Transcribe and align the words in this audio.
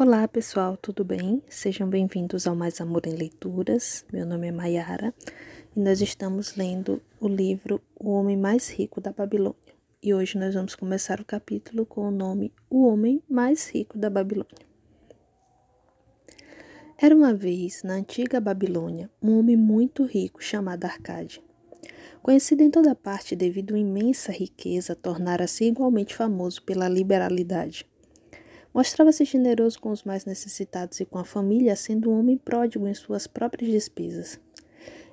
Olá 0.00 0.28
pessoal, 0.28 0.76
tudo 0.76 1.04
bem? 1.04 1.42
Sejam 1.48 1.88
bem-vindos 1.88 2.46
ao 2.46 2.54
Mais 2.54 2.80
Amor 2.80 3.04
em 3.04 3.16
Leituras. 3.16 4.04
Meu 4.12 4.24
nome 4.24 4.46
é 4.46 4.52
Mayara 4.52 5.12
e 5.76 5.80
nós 5.80 6.00
estamos 6.00 6.54
lendo 6.54 7.02
o 7.18 7.26
livro 7.26 7.82
O 7.98 8.12
Homem 8.12 8.36
Mais 8.36 8.68
Rico 8.68 9.00
da 9.00 9.12
Babilônia. 9.12 9.74
E 10.00 10.14
hoje 10.14 10.38
nós 10.38 10.54
vamos 10.54 10.76
começar 10.76 11.20
o 11.20 11.24
capítulo 11.24 11.84
com 11.84 12.02
o 12.02 12.12
nome 12.12 12.52
O 12.70 12.86
Homem 12.86 13.20
Mais 13.28 13.68
Rico 13.70 13.98
da 13.98 14.08
Babilônia. 14.08 14.64
Era 16.96 17.12
uma 17.12 17.34
vez, 17.34 17.82
na 17.82 17.94
antiga 17.94 18.40
Babilônia, 18.40 19.10
um 19.20 19.36
homem 19.36 19.56
muito 19.56 20.04
rico 20.04 20.40
chamado 20.40 20.84
Arcade. 20.84 21.42
Conhecido 22.22 22.62
em 22.62 22.70
toda 22.70 22.94
parte 22.94 23.34
devido 23.34 23.74
à 23.74 23.78
imensa 23.78 24.30
riqueza, 24.30 24.94
tornara-se 24.94 25.64
igualmente 25.64 26.14
famoso 26.14 26.62
pela 26.62 26.88
liberalidade. 26.88 27.84
Mostrava-se 28.78 29.24
generoso 29.24 29.80
com 29.80 29.90
os 29.90 30.04
mais 30.04 30.24
necessitados 30.24 31.00
e 31.00 31.04
com 31.04 31.18
a 31.18 31.24
família, 31.24 31.74
sendo 31.74 32.12
um 32.12 32.20
homem 32.20 32.38
pródigo 32.38 32.86
em 32.86 32.94
suas 32.94 33.26
próprias 33.26 33.68
despesas. 33.68 34.38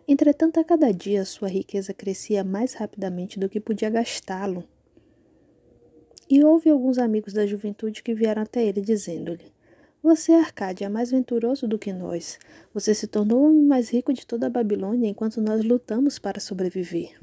Entretanto, 0.08 0.60
a 0.60 0.64
cada 0.64 0.92
dia 0.94 1.26
sua 1.26 1.48
riqueza 1.48 1.92
crescia 1.92 2.44
mais 2.44 2.76
rapidamente 2.76 3.40
do 3.40 3.50
que 3.50 3.60
podia 3.60 3.90
gastá-lo. 3.90 4.64
E 6.30 6.44
houve 6.44 6.70
alguns 6.70 7.00
amigos 7.00 7.34
da 7.34 7.48
juventude 7.48 8.04
que 8.04 8.14
vieram 8.14 8.44
até 8.44 8.64
ele 8.64 8.82
dizendo-lhe: 8.82 9.52
Você, 10.04 10.34
Arcádia, 10.34 10.86
é 10.86 10.90
mais 10.90 11.10
venturoso 11.10 11.68
do 11.68 11.80
que 11.80 11.92
nós. 11.92 12.38
Você 12.72 12.94
se 12.94 13.08
tornou 13.08 13.40
o 13.40 13.46
homem 13.48 13.64
mais 13.64 13.90
rico 13.90 14.14
de 14.14 14.28
toda 14.28 14.46
a 14.46 14.52
Babilônia 14.52 15.10
enquanto 15.10 15.42
nós 15.42 15.64
lutamos 15.64 16.20
para 16.20 16.40
sobreviver. 16.40 17.20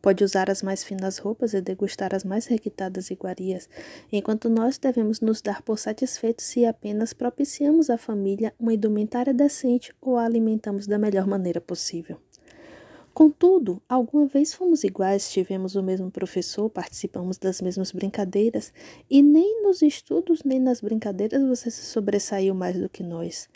Pode 0.00 0.22
usar 0.22 0.48
as 0.48 0.62
mais 0.62 0.84
finas 0.84 1.18
roupas 1.18 1.54
e 1.54 1.60
degustar 1.60 2.14
as 2.14 2.24
mais 2.24 2.46
requitadas 2.46 3.10
iguarias, 3.10 3.68
enquanto 4.12 4.48
nós 4.48 4.78
devemos 4.78 5.20
nos 5.20 5.42
dar 5.42 5.62
por 5.62 5.78
satisfeitos 5.78 6.44
se 6.44 6.64
apenas 6.64 7.12
propiciamos 7.12 7.90
à 7.90 7.98
família 7.98 8.54
uma 8.58 8.74
indumentária 8.74 9.34
decente 9.34 9.92
ou 10.00 10.16
a 10.16 10.24
alimentamos 10.24 10.86
da 10.86 10.98
melhor 10.98 11.26
maneira 11.26 11.60
possível. 11.60 12.18
Contudo, 13.18 13.82
alguma 13.88 14.26
vez 14.26 14.54
fomos 14.54 14.84
iguais, 14.84 15.28
tivemos 15.32 15.74
o 15.74 15.82
mesmo 15.82 16.08
professor, 16.08 16.70
participamos 16.70 17.36
das 17.36 17.60
mesmas 17.60 17.90
brincadeiras, 17.90 18.72
e 19.10 19.20
nem 19.20 19.60
nos 19.64 19.82
estudos 19.82 20.44
nem 20.44 20.60
nas 20.60 20.80
brincadeiras 20.80 21.42
você 21.42 21.68
se 21.68 21.84
sobressaiu 21.86 22.54
mais 22.54 22.78
do 22.78 22.88
que 22.88 23.02
nós. 23.02 23.48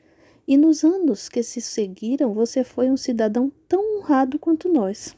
E 0.48 0.56
nos 0.56 0.82
anos 0.82 1.28
que 1.28 1.44
se 1.44 1.60
seguiram, 1.60 2.34
você 2.34 2.64
foi 2.64 2.90
um 2.90 2.96
cidadão 2.96 3.52
tão 3.68 3.98
honrado 3.98 4.36
quanto 4.36 4.68
nós. 4.68 5.16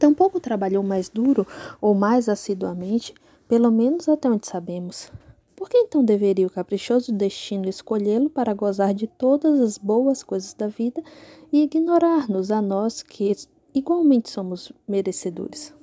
Tampouco 0.00 0.40
trabalhou 0.40 0.82
mais 0.82 1.10
duro 1.10 1.46
ou 1.78 1.94
mais 1.94 2.26
assiduamente, 2.26 3.12
pelo 3.46 3.70
menos 3.70 4.08
até 4.08 4.30
onde 4.30 4.46
sabemos. 4.46 5.12
Por 5.54 5.68
que 5.68 5.76
então 5.76 6.02
deveria 6.02 6.46
o 6.46 6.50
caprichoso 6.50 7.12
destino 7.12 7.68
escolhê-lo 7.68 8.30
para 8.30 8.54
gozar 8.54 8.94
de 8.94 9.06
todas 9.06 9.60
as 9.60 9.76
boas 9.76 10.22
coisas 10.22 10.54
da 10.54 10.68
vida 10.68 11.02
e 11.52 11.64
ignorar-nos 11.64 12.50
a 12.50 12.62
nós 12.62 13.02
que 13.02 13.36
igualmente 13.74 14.30
somos 14.30 14.72
merecedores? 14.88 15.74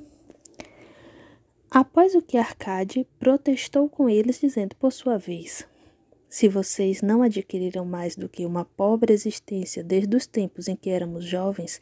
Após 1.69 2.15
o 2.15 2.21
que 2.23 2.39
Arcade 2.39 3.05
protestou 3.19 3.87
com 3.87 4.09
eles, 4.09 4.39
dizendo 4.41 4.75
por 4.77 4.91
sua 4.91 5.19
vez: 5.19 5.63
Se 6.29 6.49
vocês 6.49 7.01
não 7.01 7.21
adquiriram 7.21 7.85
mais 7.85 8.17
do 8.17 8.27
que 8.27 8.45
uma 8.45 8.65
pobre 8.65 9.13
existência 9.13 9.81
desde 9.81 10.15
os 10.15 10.27
tempos 10.27 10.67
em 10.67 10.75
que 10.75 10.89
éramos 10.89 11.23
jovens, 11.23 11.79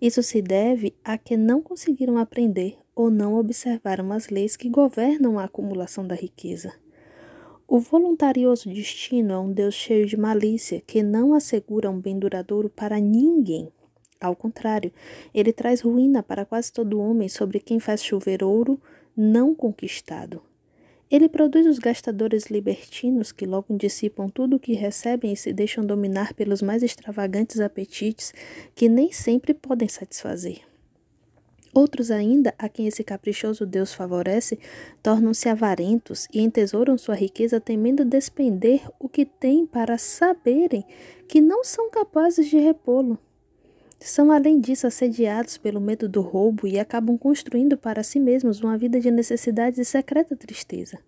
isso 0.00 0.22
se 0.22 0.40
deve 0.40 0.94
a 1.04 1.18
que 1.18 1.36
não 1.36 1.60
conseguiram 1.60 2.16
aprender 2.16 2.78
ou 2.94 3.10
não 3.10 3.34
observaram 3.34 4.12
as 4.12 4.28
leis 4.28 4.56
que 4.56 4.68
governam 4.68 5.36
a 5.36 5.44
acumulação 5.44 6.06
da 6.06 6.14
riqueza. 6.14 6.72
O 7.66 7.80
voluntarioso 7.80 8.70
destino 8.70 9.32
é 9.32 9.38
um 9.38 9.52
Deus 9.52 9.74
cheio 9.74 10.06
de 10.06 10.16
malícia 10.16 10.80
que 10.86 11.02
não 11.02 11.34
assegura 11.34 11.90
um 11.90 12.00
bem 12.00 12.18
duradouro 12.18 12.70
para 12.70 13.00
ninguém. 13.00 13.68
Ao 14.20 14.34
contrário, 14.34 14.92
ele 15.34 15.52
traz 15.52 15.80
ruína 15.80 16.22
para 16.22 16.44
quase 16.44 16.72
todo 16.72 17.00
homem 17.00 17.28
sobre 17.28 17.58
quem 17.58 17.78
faz 17.80 18.02
chover 18.02 18.44
ouro 18.44 18.80
não 19.16 19.54
conquistado. 19.54 20.47
Ele 21.10 21.28
produz 21.28 21.66
os 21.66 21.78
gastadores 21.78 22.46
libertinos 22.46 23.32
que 23.32 23.46
logo 23.46 23.74
dissipam 23.76 24.28
tudo 24.28 24.56
o 24.56 24.60
que 24.60 24.74
recebem 24.74 25.32
e 25.32 25.36
se 25.36 25.52
deixam 25.52 25.84
dominar 25.84 26.34
pelos 26.34 26.60
mais 26.60 26.82
extravagantes 26.82 27.60
apetites 27.60 28.34
que 28.74 28.88
nem 28.88 29.10
sempre 29.10 29.54
podem 29.54 29.88
satisfazer. 29.88 30.60
Outros 31.72 32.10
ainda, 32.10 32.54
a 32.58 32.68
quem 32.68 32.86
esse 32.86 33.04
caprichoso 33.04 33.64
Deus 33.64 33.94
favorece, 33.94 34.58
tornam-se 35.02 35.48
avarentos 35.48 36.26
e 36.32 36.40
entesouram 36.40 36.98
sua 36.98 37.14
riqueza 37.14 37.60
temendo 37.60 38.04
despender 38.04 38.82
o 38.98 39.08
que 39.08 39.24
têm 39.24 39.66
para 39.66 39.96
saberem 39.96 40.84
que 41.26 41.40
não 41.40 41.62
são 41.62 41.90
capazes 41.90 42.48
de 42.48 42.58
repô-lo. 42.58 43.18
São, 44.00 44.30
além 44.30 44.60
disso, 44.60 44.86
assediados 44.86 45.58
pelo 45.58 45.80
medo 45.80 46.08
do 46.08 46.20
roubo 46.20 46.66
e 46.66 46.78
acabam 46.78 47.18
construindo 47.18 47.76
para 47.76 48.02
si 48.02 48.20
mesmos 48.20 48.60
uma 48.60 48.78
vida 48.78 49.00
de 49.00 49.10
necessidade 49.10 49.80
e 49.80 49.84
secreta 49.84 50.36
tristeza. 50.36 50.98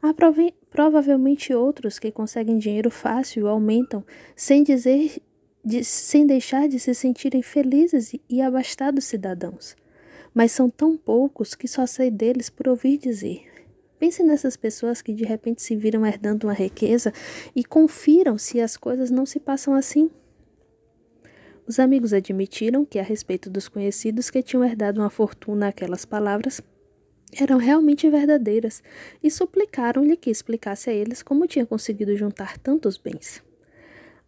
Há 0.00 0.14
prov 0.14 0.38
provavelmente 0.70 1.52
outros 1.54 1.98
que 1.98 2.12
conseguem 2.12 2.58
dinheiro 2.58 2.90
fácil 2.90 3.46
e 3.46 3.48
aumentam, 3.48 4.04
sem 4.36 4.62
dizer 4.62 5.20
de, 5.64 5.82
sem 5.82 6.26
deixar 6.26 6.68
de 6.68 6.78
se 6.78 6.94
sentirem 6.94 7.42
felizes 7.42 8.14
e 8.28 8.42
abastados 8.42 9.06
cidadãos. 9.06 9.74
Mas 10.32 10.52
são 10.52 10.68
tão 10.68 10.96
poucos 10.96 11.54
que 11.54 11.66
só 11.66 11.86
sei 11.86 12.10
deles 12.10 12.50
por 12.50 12.68
ouvir 12.68 12.98
dizer. 12.98 13.46
Pense 13.98 14.22
nessas 14.22 14.56
pessoas 14.56 15.00
que 15.00 15.14
de 15.14 15.24
repente 15.24 15.62
se 15.62 15.74
viram 15.74 16.04
herdando 16.04 16.46
uma 16.46 16.52
riqueza 16.52 17.12
e 17.56 17.64
confiram 17.64 18.36
se 18.36 18.60
as 18.60 18.76
coisas 18.76 19.10
não 19.10 19.24
se 19.24 19.40
passam 19.40 19.74
assim. 19.74 20.10
Os 21.66 21.78
amigos 21.78 22.12
admitiram 22.12 22.84
que, 22.84 22.98
a 22.98 23.02
respeito 23.02 23.48
dos 23.48 23.68
conhecidos 23.68 24.30
que 24.30 24.42
tinham 24.42 24.64
herdado 24.64 25.00
uma 25.00 25.08
fortuna, 25.08 25.68
aquelas 25.68 26.04
palavras 26.04 26.60
eram 27.32 27.56
realmente 27.56 28.08
verdadeiras 28.08 28.82
e 29.22 29.30
suplicaram-lhe 29.30 30.16
que 30.16 30.30
explicasse 30.30 30.90
a 30.90 30.92
eles 30.92 31.22
como 31.22 31.46
tinha 31.46 31.66
conseguido 31.66 32.14
juntar 32.16 32.58
tantos 32.58 32.96
bens. 32.96 33.42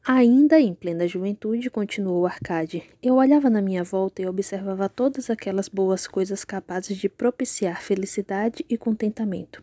Ainda 0.08 0.58
em 0.60 0.72
plena 0.72 1.06
juventude, 1.06 1.69
continuou 1.69 2.26
Arcade, 2.26 2.84
eu 3.02 3.16
olhava 3.16 3.50
na 3.50 3.60
minha 3.60 3.82
volta 3.82 4.22
e 4.22 4.26
observava 4.26 4.88
todas 4.88 5.28
aquelas 5.30 5.68
boas 5.68 6.06
coisas 6.06 6.44
capazes 6.44 6.97
de 6.97 7.08
propiciar 7.08 7.82
felicidade 7.82 8.64
e 8.68 8.78
contentamento. 8.78 9.62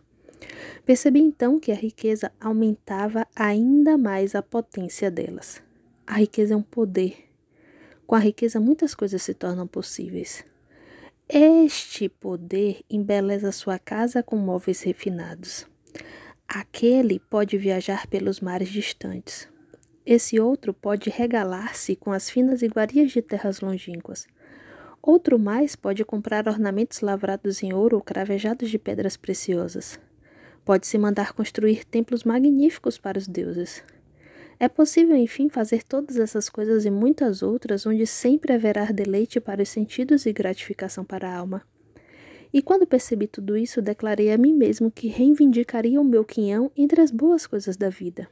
Percebi 0.84 1.20
então 1.20 1.58
que 1.58 1.72
a 1.72 1.74
riqueza 1.74 2.30
aumentava 2.38 3.26
ainda 3.34 3.96
mais 3.96 4.34
a 4.34 4.42
potência 4.42 5.10
delas. 5.10 5.62
A 6.06 6.18
riqueza 6.18 6.52
é 6.52 6.56
um 6.56 6.62
poder. 6.62 7.23
Com 8.06 8.14
a 8.14 8.18
riqueza, 8.18 8.60
muitas 8.60 8.94
coisas 8.94 9.22
se 9.22 9.34
tornam 9.34 9.66
possíveis. 9.66 10.44
Este 11.28 12.08
poder 12.08 12.82
embeleza 12.88 13.50
sua 13.50 13.78
casa 13.78 14.22
com 14.22 14.36
móveis 14.36 14.82
refinados. 14.82 15.66
Aquele 16.46 17.18
pode 17.18 17.56
viajar 17.56 18.06
pelos 18.06 18.40
mares 18.40 18.68
distantes 18.68 19.48
esse 20.06 20.38
outro 20.38 20.74
pode 20.74 21.08
regalar-se 21.08 21.96
com 21.96 22.12
as 22.12 22.28
finas 22.28 22.60
iguarias 22.60 23.10
de 23.10 23.22
terras 23.22 23.60
longínquas. 23.60 24.26
Outro 25.00 25.38
mais 25.38 25.74
pode 25.74 26.04
comprar 26.04 26.46
ornamentos 26.46 27.00
lavrados 27.00 27.62
em 27.62 27.72
ouro 27.72 27.96
ou 27.96 28.02
cravejados 28.02 28.70
de 28.70 28.78
pedras 28.78 29.16
preciosas. 29.16 29.98
Pode-se 30.62 30.98
mandar 30.98 31.32
construir 31.32 31.86
templos 31.86 32.22
magníficos 32.22 32.98
para 32.98 33.18
os 33.18 33.26
deuses. 33.26 33.82
É 34.58 34.68
possível, 34.68 35.16
enfim, 35.16 35.48
fazer 35.48 35.82
todas 35.82 36.16
essas 36.16 36.48
coisas 36.48 36.84
e 36.84 36.90
muitas 36.90 37.42
outras, 37.42 37.86
onde 37.86 38.06
sempre 38.06 38.52
haverá 38.52 38.86
deleite 38.86 39.40
para 39.40 39.62
os 39.62 39.68
sentidos 39.68 40.26
e 40.26 40.32
gratificação 40.32 41.04
para 41.04 41.28
a 41.28 41.36
alma. 41.36 41.62
E 42.52 42.62
quando 42.62 42.86
percebi 42.86 43.26
tudo 43.26 43.56
isso, 43.56 43.82
declarei 43.82 44.30
a 44.30 44.38
mim 44.38 44.54
mesmo 44.54 44.90
que 44.90 45.08
reivindicaria 45.08 46.00
o 46.00 46.04
meu 46.04 46.24
quinhão 46.24 46.70
entre 46.76 47.00
as 47.00 47.10
boas 47.10 47.48
coisas 47.48 47.76
da 47.76 47.88
vida. 47.88 48.28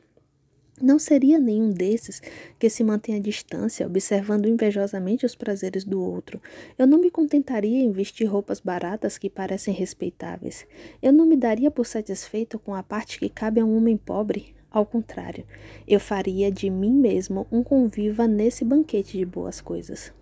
Não 0.81 0.99
seria 0.99 1.39
nenhum 1.39 1.71
desses 1.71 2.23
que 2.59 2.71
se 2.71 2.83
mantém 2.83 3.17
à 3.17 3.19
distância, 3.19 3.87
observando 3.87 4.47
invejosamente 4.47 5.27
os 5.27 5.35
prazeres 5.35 5.85
do 5.85 6.01
outro. 6.01 6.41
Eu 6.79 6.87
não 6.87 7.01
me 7.01 7.11
contentaria 7.11 7.83
em 7.83 7.93
vestir 7.93 8.25
roupas 8.25 8.59
baratas 8.59 9.19
que 9.19 9.29
parecem 9.29 9.75
respeitáveis. 9.75 10.67
Eu 11.03 11.13
não 11.13 11.27
me 11.27 11.37
daria 11.37 11.71
por 11.71 11.87
satisfeito 11.87 12.59
com 12.59 12.75
a 12.75 12.83
parte 12.83 13.19
que 13.19 13.29
cabe 13.29 13.61
a 13.61 13.65
um 13.65 13.77
homem 13.77 13.97
pobre. 13.97 14.55
Ao 14.73 14.87
contrário, 14.87 15.45
eu 15.87 16.01
faria 16.01 16.51
de 16.51 16.71
mim 16.71 16.95
mesmo 16.95 17.47
um 17.53 17.63
conviva 17.63 18.27
nesse 18.27 18.65
banquete 18.65 19.19
de 19.19 19.27
boas 19.27 19.61
coisas. 19.61 20.15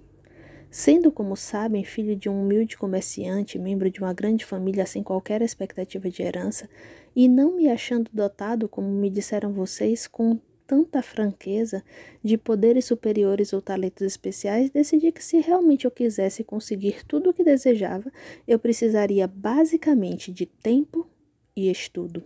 Sendo, 0.69 1.13
como 1.13 1.37
sabem, 1.37 1.85
filho 1.85 2.17
de 2.17 2.29
um 2.29 2.43
humilde 2.43 2.77
comerciante, 2.77 3.61
membro 3.61 3.89
de 3.89 4.01
uma 4.01 4.13
grande 4.13 4.45
família 4.45 4.85
sem 4.87 5.05
qualquer 5.05 5.41
expectativa 5.41 6.11
de 6.11 6.23
herança, 6.23 6.69
e 7.15 7.29
não 7.29 7.55
me 7.55 7.69
achando 7.69 8.11
dotado, 8.13 8.69
como 8.69 8.89
me 8.89 9.09
disseram 9.09 9.53
vocês, 9.53 10.09
com 10.09 10.37
tanta 10.67 11.01
franqueza 11.01 11.85
de 12.21 12.37
poderes 12.37 12.87
superiores 12.87 13.53
ou 13.53 13.63
talentos 13.63 14.03
especiais, 14.03 14.69
decidi 14.71 15.13
que 15.13 15.23
se 15.23 15.39
realmente 15.39 15.85
eu 15.85 15.93
quisesse 15.93 16.43
conseguir 16.43 17.05
tudo 17.07 17.31
o 17.31 17.35
que 17.35 17.45
desejava, 17.45 18.11
eu 18.49 18.59
precisaria 18.59 19.29
basicamente 19.29 20.33
de 20.33 20.47
tempo 20.47 21.09
e 21.55 21.71
estudo. 21.71 22.25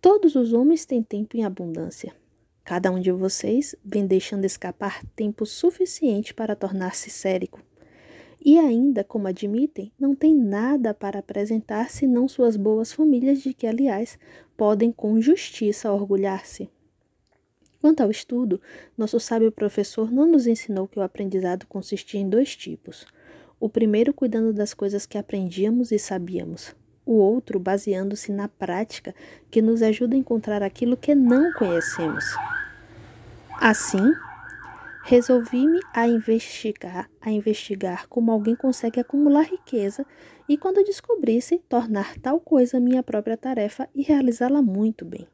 Todos 0.00 0.36
os 0.36 0.52
homens 0.52 0.84
têm 0.84 1.02
tempo 1.02 1.36
em 1.36 1.44
abundância. 1.44 2.14
Cada 2.64 2.88
um 2.92 3.00
de 3.00 3.10
vocês 3.10 3.74
vem 3.84 4.06
deixando 4.06 4.44
escapar 4.44 5.04
tempo 5.16 5.44
suficiente 5.44 6.32
para 6.32 6.54
tornar-se 6.54 7.10
sérico. 7.10 7.60
E 8.40 8.56
ainda, 8.56 9.02
como 9.02 9.26
admitem, 9.26 9.90
não 9.98 10.14
tem 10.14 10.36
nada 10.36 10.94
para 10.94 11.18
apresentar 11.18 11.90
senão 11.90 12.28
suas 12.28 12.56
boas 12.56 12.92
famílias, 12.92 13.42
de 13.42 13.52
que, 13.52 13.66
aliás, 13.66 14.16
podem 14.56 14.92
com 14.92 15.20
justiça 15.20 15.90
orgulhar-se. 15.90 16.70
Quanto 17.80 18.00
ao 18.00 18.10
estudo, 18.10 18.60
nosso 18.96 19.18
sábio 19.18 19.50
professor 19.50 20.12
não 20.12 20.28
nos 20.28 20.46
ensinou 20.46 20.86
que 20.86 21.00
o 21.00 21.02
aprendizado 21.02 21.66
consistia 21.66 22.20
em 22.20 22.28
dois 22.28 22.54
tipos. 22.54 23.04
O 23.58 23.68
primeiro, 23.68 24.14
cuidando 24.14 24.52
das 24.52 24.72
coisas 24.72 25.06
que 25.06 25.18
aprendíamos 25.18 25.90
e 25.90 25.98
sabíamos. 25.98 26.76
O 27.08 27.14
outro, 27.14 27.58
baseando-se 27.58 28.30
na 28.30 28.48
prática, 28.48 29.14
que 29.50 29.62
nos 29.62 29.80
ajuda 29.80 30.14
a 30.14 30.18
encontrar 30.18 30.62
aquilo 30.62 30.94
que 30.94 31.14
não 31.14 31.50
conhecemos. 31.54 32.22
Assim, 33.58 34.12
resolvi-me 35.04 35.80
a 35.94 36.06
investigar, 36.06 37.08
a 37.18 37.30
investigar 37.30 38.06
como 38.08 38.30
alguém 38.30 38.54
consegue 38.54 39.00
acumular 39.00 39.46
riqueza 39.46 40.04
e 40.46 40.58
quando 40.58 40.84
descobrisse, 40.84 41.62
tornar 41.66 42.14
tal 42.18 42.38
coisa 42.38 42.78
minha 42.78 43.02
própria 43.02 43.38
tarefa 43.38 43.88
e 43.94 44.02
realizá-la 44.02 44.60
muito 44.60 45.06
bem. 45.06 45.26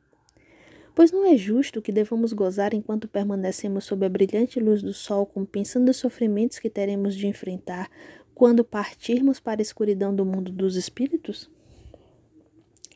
Pois 0.95 1.11
não 1.11 1.27
é 1.27 1.37
justo 1.37 1.83
que 1.83 1.91
devamos 1.91 2.33
gozar 2.33 2.73
enquanto 2.73 3.09
permanecemos 3.09 3.85
sob 3.85 4.07
a 4.07 4.09
brilhante 4.09 4.61
luz 4.61 4.81
do 4.81 4.93
sol, 4.93 5.27
compensando 5.27 5.91
os 5.91 5.97
sofrimentos 5.97 6.61
que 6.61 6.71
teremos 6.71 7.17
de 7.17 7.27
enfrentar 7.27 7.91
quando 8.33 8.63
partirmos 8.63 9.41
para 9.41 9.61
a 9.61 9.63
escuridão 9.63 10.15
do 10.15 10.25
mundo 10.25 10.53
dos 10.53 10.77
espíritos? 10.77 11.53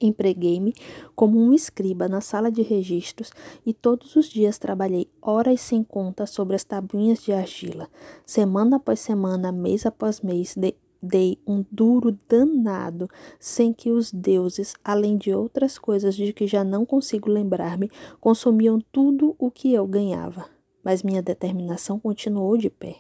Empreguei-me 0.01 0.75
como 1.15 1.39
um 1.39 1.53
escriba 1.53 2.09
na 2.09 2.21
sala 2.21 2.51
de 2.51 2.63
registros 2.63 3.31
e 3.67 3.73
todos 3.73 4.15
os 4.17 4.29
dias 4.29 4.59
trabalhei 4.59 5.09
horas 5.21 5.61
sem 5.61 5.83
conta 5.83 6.27
sobre 6.27 6.57
as 6.57 6.65
tabuinhas 6.65 7.23
de 7.23 7.33
argila. 7.33 7.89
Semana 8.25 8.77
após 8.77 9.01
semana, 9.01 9.51
mês 9.51 9.85
após 9.85 10.21
mês, 10.21 10.55
de, 10.57 10.75
dei 11.03 11.39
um 11.47 11.65
duro 11.71 12.17
danado, 12.29 13.09
sem 13.39 13.73
que 13.73 13.91
os 13.91 14.13
deuses, 14.13 14.75
além 14.85 15.17
de 15.17 15.33
outras 15.33 15.79
coisas 15.79 16.15
de 16.15 16.33
que 16.33 16.47
já 16.47 16.65
não 16.65 16.85
consigo 16.85 17.31
lembrar-me, 17.31 17.91
consumiam 18.21 18.81
tudo 18.93 19.35
o 19.39 19.51
que 19.51 19.73
eu 19.73 19.87
ganhava. 19.87 20.47
Mas 20.83 21.03
minha 21.03 21.23
determinação 21.23 21.99
continuou 21.99 22.57
de 22.57 22.71
pé. 22.71 22.97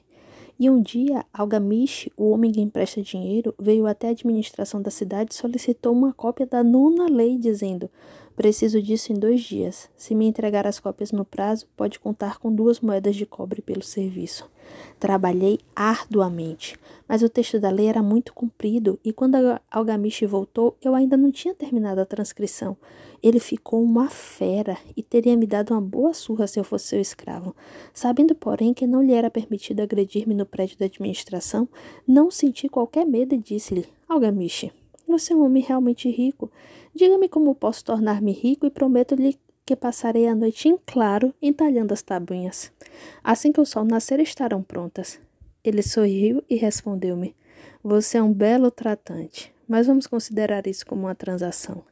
E 0.60 0.69
um 0.69 0.82
dia, 0.82 1.25
Algamish, 1.32 2.10
o 2.16 2.31
homem 2.31 2.50
que 2.50 2.60
empresta 2.60 3.00
dinheiro, 3.00 3.55
veio 3.56 3.87
até 3.87 4.08
a 4.08 4.10
administração 4.10 4.82
da 4.82 4.90
cidade 4.90 5.32
e 5.32 5.37
solicitou 5.37 5.93
uma 5.93 6.12
cópia 6.12 6.44
da 6.44 6.64
nona 6.64 7.08
lei, 7.08 7.38
dizendo: 7.38 7.88
Preciso 8.34 8.82
disso 8.82 9.12
em 9.12 9.16
dois 9.16 9.40
dias. 9.40 9.88
Se 9.96 10.16
me 10.16 10.26
entregar 10.26 10.66
as 10.66 10.81
cópias 10.81 11.12
no 11.12 11.25
prazo, 11.25 11.69
pode 11.76 12.00
contar 12.00 12.38
com 12.38 12.52
duas 12.52 12.81
moedas 12.81 13.14
de 13.14 13.25
cobre 13.25 13.62
pelo 13.62 13.84
serviço. 13.84 14.50
Trabalhei 14.99 15.59
arduamente, 15.75 16.76
mas 17.09 17.23
o 17.23 17.29
texto 17.29 17.61
da 17.61 17.70
lei 17.70 17.87
era 17.87 18.03
muito 18.03 18.35
comprido 18.35 18.99
e 19.05 19.12
quando 19.12 19.37
Algamish 19.70 20.23
voltou, 20.23 20.76
eu 20.82 20.94
ainda 20.94 21.17
não 21.17 21.31
tinha 21.31 21.55
terminado 21.55 22.00
a 22.00 22.06
transcrição. 22.06 22.76
Ele 23.23 23.41
ficou 23.41 23.82
uma 23.82 24.09
fera 24.09 24.76
e 24.97 25.03
teria 25.03 25.37
me 25.37 25.47
dado 25.47 25.73
uma 25.73 25.81
boa 25.81 26.12
surra 26.15 26.47
se 26.47 26.59
eu 26.59 26.65
fosse 26.65 26.87
seu 26.87 27.00
escravo. 27.00 27.55
Sabendo, 27.93 28.35
porém, 28.35 28.73
que 28.73 28.87
não 28.87 29.03
lhe 29.03 29.12
era 29.12 29.31
permitido 29.31 29.81
agredir-me 29.81 30.35
no 30.35 30.47
prédio 30.47 30.79
da 30.79 30.87
administração, 30.87 31.69
não 32.06 32.31
senti 32.31 32.69
qualquer 32.69 33.05
medo 33.05 33.35
e 33.35 33.38
disse-lhe: 33.38 33.87
Algamish, 34.09 34.71
você 35.06 35.32
é 35.32 35.37
um 35.37 35.44
homem 35.44 35.62
realmente 35.62 36.11
rico. 36.11 36.50
Diga-me 36.94 37.29
como 37.29 37.55
posso 37.55 37.85
tornar-me 37.85 38.32
rico 38.32 38.67
e 38.67 38.71
prometo-lhe 38.71 39.38
que 39.69 39.76
passarei 39.76 40.26
a 40.26 40.35
noite 40.35 40.67
em 40.67 40.79
claro 40.87 41.35
entalhando 41.43 41.93
as 41.93 42.00
tabuinhas. 42.00 42.73
Assim 43.23 43.53
que 43.53 43.61
o 43.61 43.67
sol 43.67 43.85
nascer 43.85 44.19
estarão 44.19 44.62
prontas. 44.62 45.20
Ele 45.62 45.82
sorriu 45.82 46.43
e 46.49 46.56
respondeu-me: 46.56 47.37
Você 47.85 48.17
é 48.17 48.23
um 48.23 48.32
belo 48.32 48.70
tratante, 48.70 49.53
mas 49.69 49.87
vamos 49.87 50.06
considerar 50.06 50.67
isso 50.67 50.87
como 50.87 51.03
uma 51.03 51.15
transação. 51.15 51.85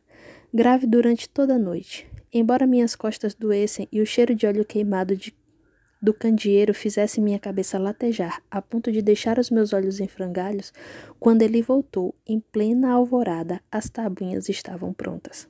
Grave 0.54 0.86
durante 0.86 1.28
toda 1.28 1.56
a 1.56 1.58
noite. 1.58 2.10
Embora 2.32 2.66
minhas 2.66 2.96
costas 2.96 3.34
doessem 3.34 3.86
e 3.92 4.00
o 4.00 4.06
cheiro 4.06 4.34
de 4.34 4.46
óleo 4.46 4.64
queimado 4.64 5.14
de 5.14 5.34
do 6.00 6.14
candeeiro 6.14 6.72
fizesse 6.72 7.20
minha 7.20 7.38
cabeça 7.38 7.78
latejar, 7.78 8.42
a 8.50 8.62
ponto 8.62 8.90
de 8.90 9.02
deixar 9.02 9.38
os 9.38 9.50
meus 9.50 9.74
olhos 9.74 10.00
em 10.00 10.08
frangalhos, 10.08 10.72
quando 11.20 11.42
ele 11.42 11.60
voltou, 11.60 12.14
em 12.26 12.40
plena 12.40 12.92
alvorada, 12.92 13.60
as 13.70 13.90
tabuinhas 13.90 14.48
estavam 14.48 14.94
prontas. 14.94 15.46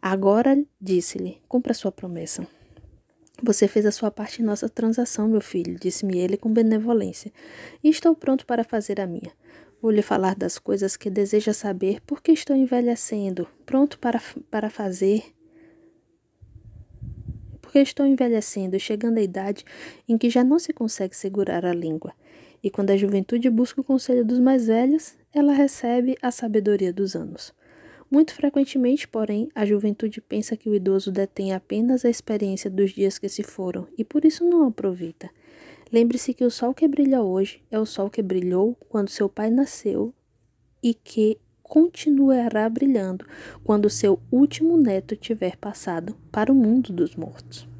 Agora, 0.00 0.62
disse-lhe, 0.80 1.40
cumpra 1.48 1.74
sua 1.74 1.92
promessa. 1.92 2.46
Você 3.42 3.66
fez 3.66 3.86
a 3.86 3.90
sua 3.90 4.10
parte 4.10 4.40
em 4.40 4.44
nossa 4.44 4.68
transação, 4.68 5.28
meu 5.28 5.40
filho, 5.40 5.78
disse-me 5.78 6.18
ele 6.18 6.36
com 6.36 6.52
benevolência, 6.52 7.32
e 7.82 7.88
estou 7.88 8.14
pronto 8.14 8.46
para 8.46 8.62
fazer 8.62 9.00
a 9.00 9.06
minha. 9.06 9.32
Vou 9.80 9.90
lhe 9.90 10.02
falar 10.02 10.36
das 10.36 10.58
coisas 10.58 10.96
que 10.96 11.10
deseja 11.10 11.52
saber, 11.52 12.00
porque 12.06 12.30
estou 12.30 12.54
envelhecendo, 12.54 13.48
pronto 13.66 13.98
para, 13.98 14.20
para 14.50 14.70
fazer 14.70 15.24
porque 17.72 17.78
estou 17.78 18.04
envelhecendo 18.04 18.76
e 18.76 18.78
chegando 18.78 19.16
à 19.16 19.22
idade 19.22 19.64
em 20.06 20.18
que 20.18 20.28
já 20.28 20.44
não 20.44 20.58
se 20.58 20.74
consegue 20.74 21.16
segurar 21.16 21.64
a 21.64 21.72
língua. 21.72 22.12
E 22.62 22.68
quando 22.68 22.90
a 22.90 22.96
juventude 22.98 23.48
busca 23.48 23.80
o 23.80 23.84
conselho 23.84 24.26
dos 24.26 24.38
mais 24.38 24.66
velhos, 24.66 25.14
ela 25.32 25.54
recebe 25.54 26.14
a 26.20 26.30
sabedoria 26.30 26.92
dos 26.92 27.16
anos. 27.16 27.54
Muito 28.12 28.34
frequentemente, 28.34 29.08
porém, 29.08 29.48
a 29.54 29.64
juventude 29.64 30.20
pensa 30.20 30.54
que 30.54 30.68
o 30.68 30.74
idoso 30.74 31.10
detém 31.10 31.54
apenas 31.54 32.04
a 32.04 32.10
experiência 32.10 32.68
dos 32.68 32.90
dias 32.90 33.18
que 33.18 33.26
se 33.26 33.42
foram 33.42 33.88
e 33.96 34.04
por 34.04 34.26
isso 34.26 34.44
não 34.44 34.66
aproveita. 34.66 35.30
Lembre-se 35.90 36.34
que 36.34 36.44
o 36.44 36.50
sol 36.50 36.74
que 36.74 36.86
brilha 36.86 37.22
hoje 37.22 37.62
é 37.70 37.78
o 37.78 37.86
sol 37.86 38.10
que 38.10 38.20
brilhou 38.20 38.76
quando 38.90 39.08
seu 39.08 39.30
pai 39.30 39.48
nasceu 39.48 40.12
e 40.82 40.92
que 40.92 41.38
continuará 41.62 42.68
brilhando 42.68 43.24
quando 43.64 43.88
seu 43.88 44.20
último 44.30 44.76
neto 44.76 45.16
tiver 45.16 45.56
passado 45.56 46.14
para 46.30 46.52
o 46.52 46.54
mundo 46.54 46.92
dos 46.92 47.16
mortos. 47.16 47.71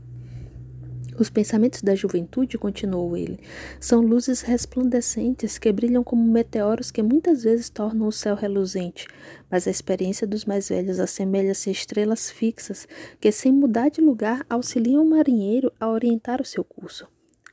Os 1.19 1.29
pensamentos 1.29 1.83
da 1.83 1.95
juventude, 1.95 2.57
continuou 2.57 3.17
ele, 3.17 3.39
são 3.79 4.01
luzes 4.01 4.41
resplandecentes 4.41 5.59
que 5.59 5.71
brilham 5.71 6.03
como 6.03 6.25
meteoros 6.25 6.91
que 6.91 7.03
muitas 7.03 7.45
vezes 7.45 7.69
tornam 7.69 8.07
o 8.07 8.13
céu 8.13 8.35
reluzente, 8.35 9.07
mas 9.51 9.67
a 9.67 9.71
experiência 9.71 10.27
dos 10.27 10.45
mais 10.45 10.71
velhos 10.71 10.99
assemelha-se 10.99 11.69
a 11.69 11.73
estrelas 11.73 12.31
fixas 12.31 12.89
que, 13.21 13.31
sem 13.31 13.53
mudar 13.53 13.91
de 13.91 14.01
lugar, 14.01 14.45
auxiliam 14.49 15.03
o 15.03 15.09
marinheiro 15.09 15.71
a 15.79 15.89
orientar 15.89 16.41
o 16.41 16.47
seu 16.47 16.65
curso. 16.65 17.07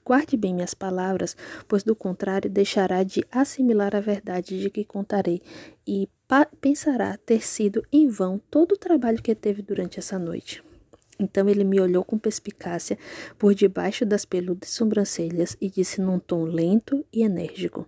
Guarde 0.05 0.37
bem 0.37 0.55
minhas 0.55 0.73
palavras, 0.73 1.35
pois 1.67 1.83
do 1.83 1.95
contrário 1.95 2.49
deixará 2.49 3.03
de 3.03 3.23
assimilar 3.31 3.95
a 3.95 3.99
verdade 3.99 4.59
de 4.59 4.69
que 4.69 4.83
contarei 4.83 5.41
e 5.85 6.09
pensará 6.59 7.17
ter 7.17 7.45
sido 7.45 7.85
em 7.91 8.07
vão 8.07 8.41
todo 8.49 8.71
o 8.71 8.77
trabalho 8.77 9.21
que 9.21 9.35
teve 9.35 9.61
durante 9.61 9.99
essa 9.99 10.17
noite. 10.17 10.63
Então 11.19 11.49
ele 11.49 11.63
me 11.63 11.79
olhou 11.79 12.03
com 12.03 12.17
perspicácia 12.17 12.97
por 13.37 13.53
debaixo 13.53 14.05
das 14.05 14.23
peludas 14.23 14.69
sobrancelhas 14.69 15.57
e 15.59 15.69
disse 15.69 15.99
num 16.01 16.17
tom 16.17 16.43
lento 16.45 17.05
e 17.11 17.23
enérgico: 17.23 17.85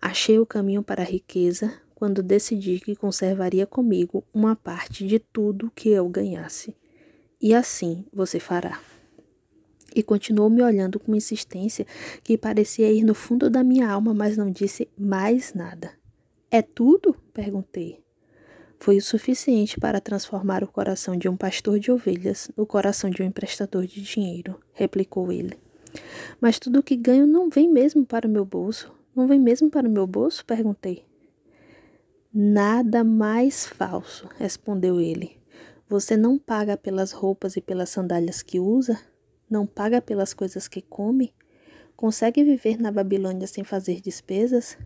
Achei 0.00 0.38
o 0.38 0.46
caminho 0.46 0.82
para 0.82 1.02
a 1.02 1.06
riqueza 1.06 1.72
quando 1.94 2.22
decidi 2.22 2.80
que 2.80 2.94
conservaria 2.94 3.66
comigo 3.66 4.24
uma 4.32 4.54
parte 4.54 5.06
de 5.06 5.18
tudo 5.18 5.72
que 5.74 5.88
eu 5.88 6.08
ganhasse. 6.08 6.76
E 7.40 7.54
assim 7.54 8.04
você 8.12 8.38
fará 8.38 8.80
e 9.94 10.02
continuou 10.02 10.48
me 10.48 10.62
olhando 10.62 10.98
com 10.98 11.14
insistência 11.14 11.86
que 12.22 12.38
parecia 12.38 12.90
ir 12.92 13.04
no 13.04 13.14
fundo 13.14 13.50
da 13.50 13.62
minha 13.62 13.88
alma, 13.88 14.14
mas 14.14 14.36
não 14.36 14.50
disse 14.50 14.88
mais 14.96 15.54
nada. 15.54 15.92
É 16.50 16.62
tudo? 16.62 17.14
perguntei. 17.32 18.00
Foi 18.82 18.96
o 18.96 19.02
suficiente 19.02 19.78
para 19.78 20.00
transformar 20.00 20.64
o 20.64 20.66
coração 20.66 21.14
de 21.14 21.28
um 21.28 21.36
pastor 21.36 21.78
de 21.78 21.92
ovelhas 21.92 22.50
no 22.56 22.64
coração 22.64 23.10
de 23.10 23.22
um 23.22 23.26
emprestador 23.26 23.86
de 23.86 24.00
dinheiro, 24.00 24.58
replicou 24.72 25.30
ele. 25.30 25.54
Mas 26.40 26.58
tudo 26.58 26.78
o 26.78 26.82
que 26.82 26.96
ganho 26.96 27.26
não 27.26 27.50
vem 27.50 27.70
mesmo 27.70 28.06
para 28.06 28.26
o 28.26 28.30
meu 28.30 28.42
bolso. 28.42 28.90
Não 29.14 29.28
vem 29.28 29.38
mesmo 29.38 29.68
para 29.68 29.86
o 29.86 29.90
meu 29.90 30.06
bolso? 30.06 30.46
perguntei. 30.46 31.04
Nada 32.32 33.04
mais 33.04 33.66
falso, 33.66 34.30
respondeu 34.38 34.98
ele. 34.98 35.36
Você 35.86 36.16
não 36.16 36.38
paga 36.38 36.74
pelas 36.74 37.12
roupas 37.12 37.56
e 37.56 37.60
pelas 37.60 37.90
sandálias 37.90 38.40
que 38.40 38.58
usa? 38.58 38.98
Não 39.50 39.66
paga 39.66 40.00
pelas 40.00 40.32
coisas 40.32 40.66
que 40.66 40.80
come? 40.80 41.34
Consegue 41.94 42.42
viver 42.42 42.80
na 42.80 42.90
Babilônia 42.90 43.46
sem 43.46 43.62
fazer 43.62 44.00
despesas? 44.00 44.78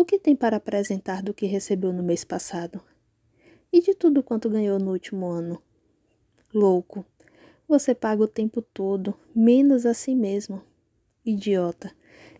O 0.00 0.04
que 0.06 0.18
tem 0.18 0.34
para 0.34 0.56
apresentar 0.56 1.22
do 1.22 1.34
que 1.34 1.44
recebeu 1.44 1.92
no 1.92 2.02
mês 2.02 2.24
passado? 2.24 2.80
E 3.70 3.82
de 3.82 3.94
tudo 3.94 4.22
quanto 4.22 4.48
ganhou 4.48 4.78
no 4.78 4.92
último 4.92 5.26
ano? 5.26 5.60
Louco! 6.54 7.04
Você 7.68 7.94
paga 7.94 8.22
o 8.22 8.26
tempo 8.26 8.62
todo, 8.62 9.14
menos 9.36 9.84
a 9.84 9.92
si 9.92 10.14
mesmo. 10.14 10.62
Idiota! 11.22 11.92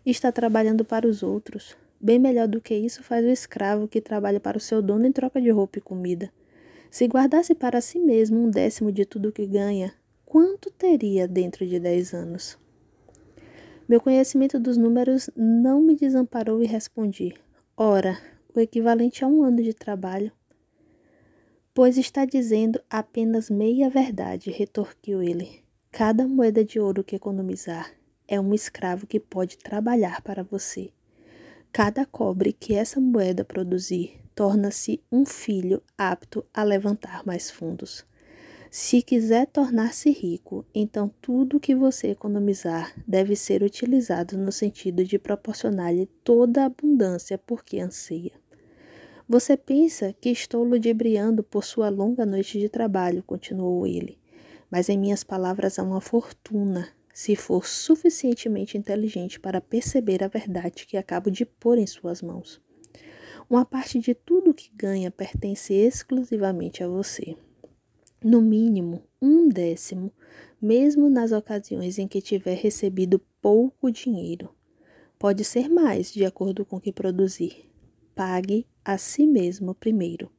Está 0.03 0.31
trabalhando 0.31 0.83
para 0.83 1.07
os 1.07 1.21
outros. 1.21 1.77
Bem 1.99 2.17
melhor 2.17 2.47
do 2.47 2.59
que 2.59 2.73
isso 2.73 3.03
faz 3.03 3.23
o 3.23 3.29
escravo 3.29 3.87
que 3.87 4.01
trabalha 4.01 4.39
para 4.39 4.57
o 4.57 4.59
seu 4.59 4.81
dono 4.81 5.05
em 5.05 5.11
troca 5.11 5.39
de 5.39 5.51
roupa 5.51 5.77
e 5.77 5.81
comida. 5.81 6.33
Se 6.89 7.05
guardasse 7.05 7.53
para 7.53 7.79
si 7.79 7.99
mesmo 7.99 8.39
um 8.39 8.49
décimo 8.49 8.91
de 8.91 9.05
tudo 9.05 9.31
que 9.31 9.45
ganha, 9.45 9.93
quanto 10.25 10.71
teria 10.71 11.27
dentro 11.27 11.67
de 11.67 11.79
dez 11.79 12.11
anos? 12.11 12.57
Meu 13.87 14.01
conhecimento 14.01 14.59
dos 14.59 14.77
números 14.77 15.29
não 15.35 15.79
me 15.79 15.95
desamparou 15.95 16.63
e 16.63 16.65
respondi: 16.65 17.35
Ora, 17.83 18.21
o 18.53 18.59
equivalente 18.59 19.25
a 19.25 19.27
um 19.27 19.41
ano 19.41 19.63
de 19.63 19.73
trabalho. 19.73 20.31
Pois 21.73 21.97
está 21.97 22.25
dizendo 22.25 22.79
apenas 22.87 23.49
meia 23.49 23.89
verdade, 23.89 24.51
retorquiu 24.51 25.19
ele. 25.19 25.63
Cada 25.91 26.27
moeda 26.27 26.63
de 26.63 26.79
ouro 26.79 27.03
que 27.03 27.15
economizar 27.15 27.91
é 28.27 28.39
um 28.39 28.53
escravo 28.53 29.07
que 29.07 29.19
pode 29.19 29.57
trabalhar 29.57 30.21
para 30.21 30.43
você. 30.43 30.91
Cada 31.71 32.05
cobre 32.05 32.53
que 32.53 32.75
essa 32.75 33.01
moeda 33.01 33.43
produzir 33.43 34.21
torna-se 34.35 35.01
um 35.11 35.25
filho 35.25 35.81
apto 35.97 36.45
a 36.53 36.61
levantar 36.61 37.25
mais 37.25 37.49
fundos. 37.49 38.05
Se 38.73 39.01
quiser 39.01 39.47
tornar-se 39.47 40.09
rico, 40.11 40.65
então 40.73 41.13
tudo 41.21 41.59
que 41.59 41.75
você 41.75 42.11
economizar 42.11 42.93
deve 43.05 43.35
ser 43.35 43.63
utilizado 43.63 44.37
no 44.37 44.49
sentido 44.49 45.03
de 45.03 45.19
proporcionar-lhe 45.19 46.05
toda 46.23 46.61
a 46.61 46.67
abundância 46.67 47.37
por 47.37 47.65
que 47.65 47.81
anseia. 47.81 48.31
Você 49.27 49.57
pensa 49.57 50.15
que 50.21 50.29
estou 50.29 50.63
ludibriando 50.63 51.43
por 51.43 51.65
sua 51.65 51.89
longa 51.89 52.25
noite 52.25 52.57
de 52.61 52.69
trabalho, 52.69 53.21
continuou 53.23 53.85
ele, 53.85 54.17
mas 54.69 54.87
em 54.87 54.97
minhas 54.97 55.21
palavras 55.21 55.77
há 55.77 55.83
uma 55.83 55.99
fortuna, 55.99 56.87
se 57.13 57.35
for 57.35 57.67
suficientemente 57.67 58.77
inteligente 58.77 59.37
para 59.37 59.59
perceber 59.59 60.23
a 60.23 60.29
verdade 60.29 60.87
que 60.87 60.95
acabo 60.95 61.29
de 61.29 61.45
pôr 61.45 61.77
em 61.77 61.85
suas 61.85 62.21
mãos. 62.21 62.61
Uma 63.49 63.65
parte 63.65 63.99
de 63.99 64.15
tudo 64.15 64.53
que 64.53 64.71
ganha 64.73 65.11
pertence 65.11 65.73
exclusivamente 65.73 66.81
a 66.81 66.87
você. 66.87 67.35
No 68.23 68.39
mínimo, 68.39 69.01
um 69.19 69.49
décimo, 69.49 70.11
mesmo 70.61 71.09
nas 71.09 71.31
ocasiões 71.31 71.97
em 71.97 72.07
que 72.07 72.21
tiver 72.21 72.53
recebido 72.53 73.19
pouco 73.41 73.91
dinheiro. 73.91 74.53
Pode 75.17 75.43
ser 75.43 75.67
mais, 75.67 76.13
de 76.13 76.23
acordo 76.23 76.63
com 76.63 76.75
o 76.75 76.79
que 76.79 76.93
produzir. 76.93 77.67
Pague 78.13 78.67
a 78.85 78.95
si 78.95 79.25
mesmo 79.25 79.73
primeiro. 79.73 80.31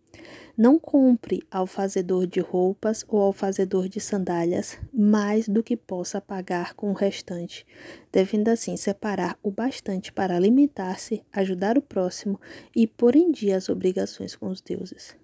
Não 0.57 0.79
compre 0.79 1.43
ao 1.51 1.67
fazedor 1.67 2.25
de 2.25 2.39
roupas 2.39 3.05
ou 3.09 3.21
ao 3.21 3.33
fazedor 3.33 3.89
de 3.89 3.99
sandálias 3.99 4.79
mais 4.93 5.49
do 5.49 5.61
que 5.61 5.77
possa 5.77 6.21
pagar 6.21 6.75
com 6.75 6.91
o 6.91 6.95
restante, 6.95 7.67
devendo 8.12 8.47
assim 8.49 8.77
separar 8.77 9.37
o 9.43 9.51
bastante 9.51 10.12
para 10.12 10.37
alimentar-se, 10.37 11.25
ajudar 11.33 11.77
o 11.77 11.83
próximo 11.83 12.41
e 12.77 12.87
pôr 12.87 13.17
em 13.17 13.33
dia 13.33 13.57
as 13.57 13.69
obrigações 13.69 14.37
com 14.37 14.47
os 14.47 14.61
deuses. 14.61 15.21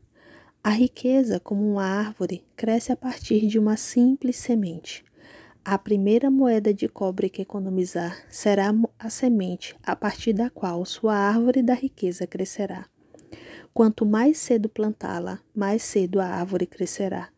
A 0.69 0.71
riqueza, 0.71 1.41
como 1.41 1.67
uma 1.67 1.83
árvore, 1.83 2.45
cresce 2.55 2.93
a 2.93 2.97
partir 2.97 3.47
de 3.47 3.59
uma 3.59 3.75
simples 3.75 4.37
semente. 4.37 5.03
A 5.65 5.79
primeira 5.79 6.31
moeda 6.31 6.75
de 6.75 6.87
cobre 6.87 7.31
que 7.31 7.41
economizar 7.41 8.23
será 8.29 8.75
a 8.99 9.09
semente 9.09 9.75
a 9.83 9.97
partir 9.97 10.35
da 10.35 10.51
qual 10.51 10.85
sua 10.85 11.15
árvore 11.15 11.63
da 11.63 11.73
riqueza 11.73 12.27
crescerá. 12.27 12.85
Quanto 13.73 14.05
mais 14.05 14.37
cedo 14.37 14.69
plantá-la, 14.69 15.41
mais 15.57 15.83
cedo 15.83 16.21
a 16.21 16.27
árvore 16.27 16.67
crescerá. 16.67 17.31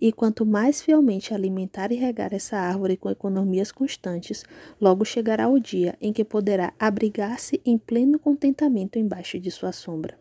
E 0.00 0.10
quanto 0.10 0.46
mais 0.46 0.80
fielmente 0.80 1.34
alimentar 1.34 1.92
e 1.92 1.96
regar 1.96 2.32
essa 2.32 2.56
árvore 2.56 2.96
com 2.96 3.10
economias 3.10 3.70
constantes, 3.70 4.46
logo 4.80 5.04
chegará 5.04 5.46
o 5.46 5.60
dia 5.60 5.94
em 6.00 6.10
que 6.10 6.24
poderá 6.24 6.72
abrigar-se 6.78 7.60
em 7.66 7.76
pleno 7.76 8.18
contentamento 8.18 8.98
embaixo 8.98 9.38
de 9.38 9.50
sua 9.50 9.72
sombra. 9.72 10.16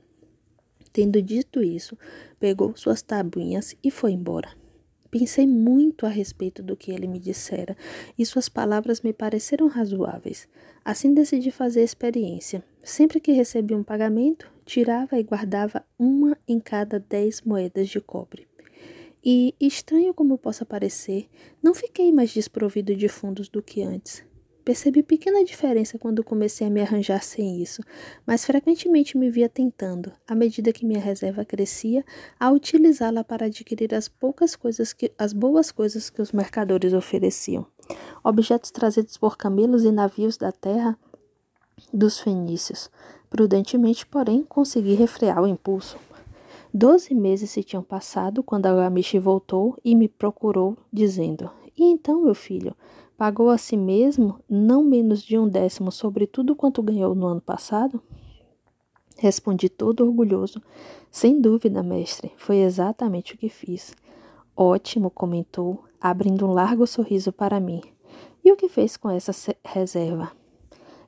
Tendo 0.98 1.22
dito 1.22 1.62
isso, 1.62 1.96
pegou 2.40 2.76
suas 2.76 3.04
tabuinhas 3.04 3.76
e 3.84 3.92
foi 3.92 4.14
embora. 4.14 4.50
Pensei 5.12 5.46
muito 5.46 6.08
a 6.08 6.10
respeito 6.10 6.64
do 6.64 6.76
que 6.76 6.92
ele 6.92 7.06
me 7.06 7.20
dissera 7.20 7.78
e 8.18 8.26
suas 8.26 8.50
palavras 8.50 9.02
me 9.02 9.14
pareceram 9.14 9.68
razoáveis. 9.68 10.48
Assim 10.84 11.14
decidi 11.14 11.52
fazer 11.52 11.82
a 11.82 11.84
experiência. 11.84 12.64
Sempre 12.84 13.20
que 13.20 13.32
recebia 13.32 13.78
um 13.78 13.84
pagamento, 13.84 14.52
tirava 14.66 15.20
e 15.20 15.24
guardava 15.24 15.86
uma 16.00 16.36
em 16.48 16.60
cada 16.60 16.98
dez 17.00 17.44
moedas 17.44 17.88
de 17.90 18.02
cobre. 18.02 18.48
E, 19.24 19.54
estranho 19.62 20.16
como 20.16 20.36
possa 20.36 20.66
parecer, 20.66 21.30
não 21.62 21.76
fiquei 21.76 22.12
mais 22.12 22.32
desprovido 22.32 22.96
de 22.96 23.08
fundos 23.08 23.50
do 23.50 23.62
que 23.62 23.84
antes. 23.84 24.26
Percebi 24.68 25.02
pequena 25.02 25.46
diferença 25.46 25.98
quando 25.98 26.26
comecei 26.26 26.68
a 26.68 26.70
me 26.70 26.82
arranjar 26.82 27.24
sem 27.24 27.62
isso, 27.62 27.82
mas 28.26 28.44
frequentemente 28.44 29.18
me 29.18 29.30
via 29.30 29.48
tentando, 29.48 30.12
à 30.28 30.36
medida 30.36 30.74
que 30.74 30.86
minha 30.86 31.00
reserva 31.00 31.46
crescia, 31.46 32.04
a 32.38 32.52
utilizá-la 32.52 33.24
para 33.24 33.46
adquirir 33.46 33.96
as 33.96 34.10
poucas 34.10 34.58
coisas 34.58 34.92
que 34.92 35.10
as 35.18 35.32
boas 35.32 35.72
coisas 35.72 36.10
que 36.10 36.22
os 36.22 36.34
mercadores 36.34 36.92
ofereciam. 36.92 37.66
Objetos 38.22 38.70
trazidos 38.70 39.16
por 39.16 39.38
camelos 39.38 39.86
e 39.86 39.92
navios 39.94 40.36
da 40.36 40.52
terra 40.52 41.00
dos 41.94 42.20
fenícios. 42.20 42.92
Prudentemente, 43.30 44.06
porém, 44.06 44.44
consegui 44.44 44.96
refrear 44.96 45.42
o 45.42 45.48
impulso. 45.48 45.98
Doze 46.74 47.16
meses 47.16 47.52
se 47.52 47.64
tinham 47.64 47.82
passado 47.82 48.44
quando 48.44 48.66
Agamishi 48.66 49.18
voltou 49.18 49.78
e 49.82 49.96
me 49.96 50.10
procurou, 50.10 50.76
dizendo: 50.92 51.50
E 51.78 51.86
então, 51.86 52.22
meu 52.22 52.36
filho, 52.36 52.76
Pagou 53.18 53.50
a 53.50 53.58
si 53.58 53.76
mesmo 53.76 54.40
não 54.48 54.84
menos 54.84 55.24
de 55.24 55.40
um 55.40 55.50
décimo 55.50 55.92
sobre 55.92 56.28
tudo 56.28 56.56
quanto 56.56 56.84
ganhou 56.84 57.16
no 57.16 57.26
ano 57.26 57.42
passado? 57.42 58.00
Respondi 59.18 59.70
todo 59.70 60.06
orgulhoso. 60.06 60.62
Sem 61.10 61.42
dúvida, 61.42 61.82
mestre, 61.82 62.32
foi 62.38 62.58
exatamente 62.58 63.34
o 63.34 63.38
que 63.38 63.50
fiz. 63.50 63.96
Ótimo, 64.56 65.10
comentou, 65.10 65.84
abrindo 66.00 66.46
um 66.46 66.54
largo 66.54 66.86
sorriso 66.86 67.32
para 67.32 67.60
mim. 67.60 67.82
E 68.46 68.52
o 68.52 68.56
que 68.56 68.70
fez 68.70 68.96
com 68.96 69.10
essa 69.10 69.32
reserva? 69.66 70.32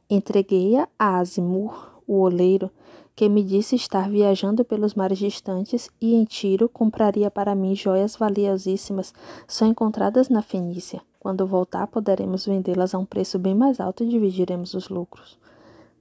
Entreguei-a 0.10 0.89
a 0.98 1.20
Azimur, 1.20 2.01
o 2.08 2.22
oleiro, 2.22 2.72
que 3.20 3.28
me 3.28 3.44
disse 3.44 3.76
estar 3.76 4.10
viajando 4.10 4.64
pelos 4.64 4.94
mares 4.94 5.20
distantes 5.20 5.90
e 6.00 6.16
em 6.16 6.24
Tiro 6.24 6.70
compraria 6.70 7.30
para 7.30 7.54
mim 7.54 7.76
joias 7.76 8.16
valiosíssimas 8.16 9.14
só 9.46 9.66
encontradas 9.66 10.30
na 10.30 10.42
Fenícia. 10.42 11.02
Quando 11.20 11.46
voltar, 11.46 11.86
poderemos 11.88 12.46
vendê-las 12.46 12.96
a 12.96 12.98
um 12.98 13.04
preço 13.04 13.38
bem 13.38 13.54
mais 13.54 13.82
alto 13.82 14.06
e 14.06 14.08
dividiremos 14.08 14.74
os 14.74 14.88
lucros. 14.88 15.38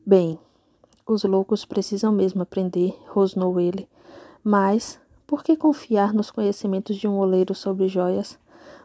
Bem, 0.07 0.39
os 1.05 1.25
loucos 1.25 1.65
precisam 1.65 2.13
mesmo 2.13 2.43
aprender, 2.43 2.97
rosnou 3.09 3.59
ele. 3.59 3.89
Mas, 4.45 5.01
por 5.27 5.43
que 5.43 5.57
confiar 5.57 6.15
nos 6.15 6.31
conhecimentos 6.31 6.95
de 6.95 7.09
um 7.09 7.19
oleiro 7.19 7.53
sobre 7.53 7.89
joias? 7.89 8.39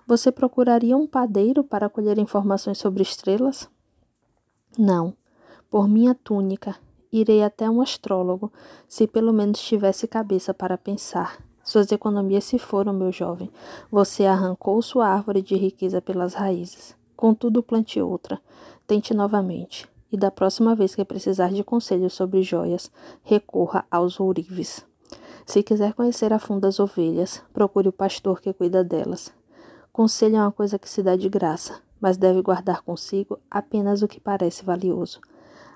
Você 0.07 0.31
procuraria 0.31 0.97
um 0.97 1.05
padeiro 1.05 1.63
para 1.63 1.87
colher 1.87 2.17
informações 2.17 2.79
sobre 2.79 3.03
estrelas? 3.03 3.69
Não. 4.75 5.13
Por 5.69 5.87
minha 5.87 6.15
túnica, 6.15 6.75
irei 7.13 7.43
até 7.43 7.69
um 7.69 7.79
astrólogo, 7.79 8.51
se 8.87 9.07
pelo 9.07 9.31
menos 9.31 9.61
tivesse 9.61 10.07
cabeça 10.07 10.53
para 10.53 10.77
pensar. 10.77 11.37
Suas 11.63 11.91
economias 11.91 12.43
se 12.43 12.57
foram, 12.57 12.91
meu 12.91 13.11
jovem. 13.11 13.49
Você 13.89 14.25
arrancou 14.25 14.81
sua 14.81 15.07
árvore 15.07 15.41
de 15.41 15.55
riqueza 15.55 16.01
pelas 16.01 16.33
raízes. 16.33 16.95
Contudo, 17.15 17.63
plante 17.63 18.01
outra. 18.01 18.41
Tente 18.85 19.13
novamente. 19.13 19.87
E 20.11 20.17
da 20.17 20.29
próxima 20.29 20.75
vez 20.75 20.93
que 20.93 21.05
precisar 21.05 21.53
de 21.53 21.63
conselhos 21.63 22.13
sobre 22.13 22.43
joias, 22.43 22.91
recorra 23.23 23.85
aos 23.89 24.19
ourives. 24.19 24.85
Se 25.45 25.63
quiser 25.63 25.93
conhecer 25.93 26.33
a 26.33 26.39
fundo 26.39 26.65
as 26.65 26.79
ovelhas, 26.79 27.41
procure 27.53 27.87
o 27.87 27.93
pastor 27.93 28.41
que 28.41 28.53
cuida 28.53 28.83
delas. 28.83 29.33
Conselho 29.91 30.37
é 30.37 30.41
uma 30.41 30.51
coisa 30.51 30.79
que 30.79 30.89
se 30.89 31.01
dá 31.01 31.15
de 31.15 31.29
graça, 31.29 31.79
mas 31.99 32.17
deve 32.17 32.41
guardar 32.41 32.81
consigo 32.81 33.39
apenas 33.49 34.01
o 34.01 34.07
que 34.07 34.19
parece 34.19 34.65
valioso. 34.65 35.21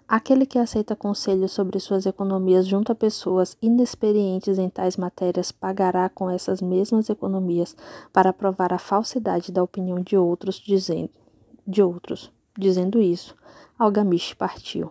Aquele 0.08 0.46
que 0.46 0.58
aceita 0.58 0.96
conselhos 0.96 1.52
sobre 1.52 1.82
suas 1.82 2.06
economias 2.06 2.66
junto 2.66 2.94
a 2.94 2.96
pessoas 2.96 3.58
inexperientes 3.62 4.58
em 4.58 4.70
tais 4.70 4.96
matérias 4.96 5.52
pagará 5.52 6.08
com 6.08 6.30
essas 6.30 6.62
mesmas 6.62 7.10
economias 7.10 7.76
para 8.14 8.32
provar 8.32 8.72
a 8.72 8.78
falsidade 8.78 9.52
da 9.52 9.62
opinião 9.62 10.00
de 10.00 10.16
outros, 10.16 10.56
dizendo, 10.56 11.10
de 11.68 11.84
outros. 11.84 12.32
Dizendo 12.58 13.02
isso, 13.02 13.36
Algamish 13.78 14.34
partiu. 14.34 14.90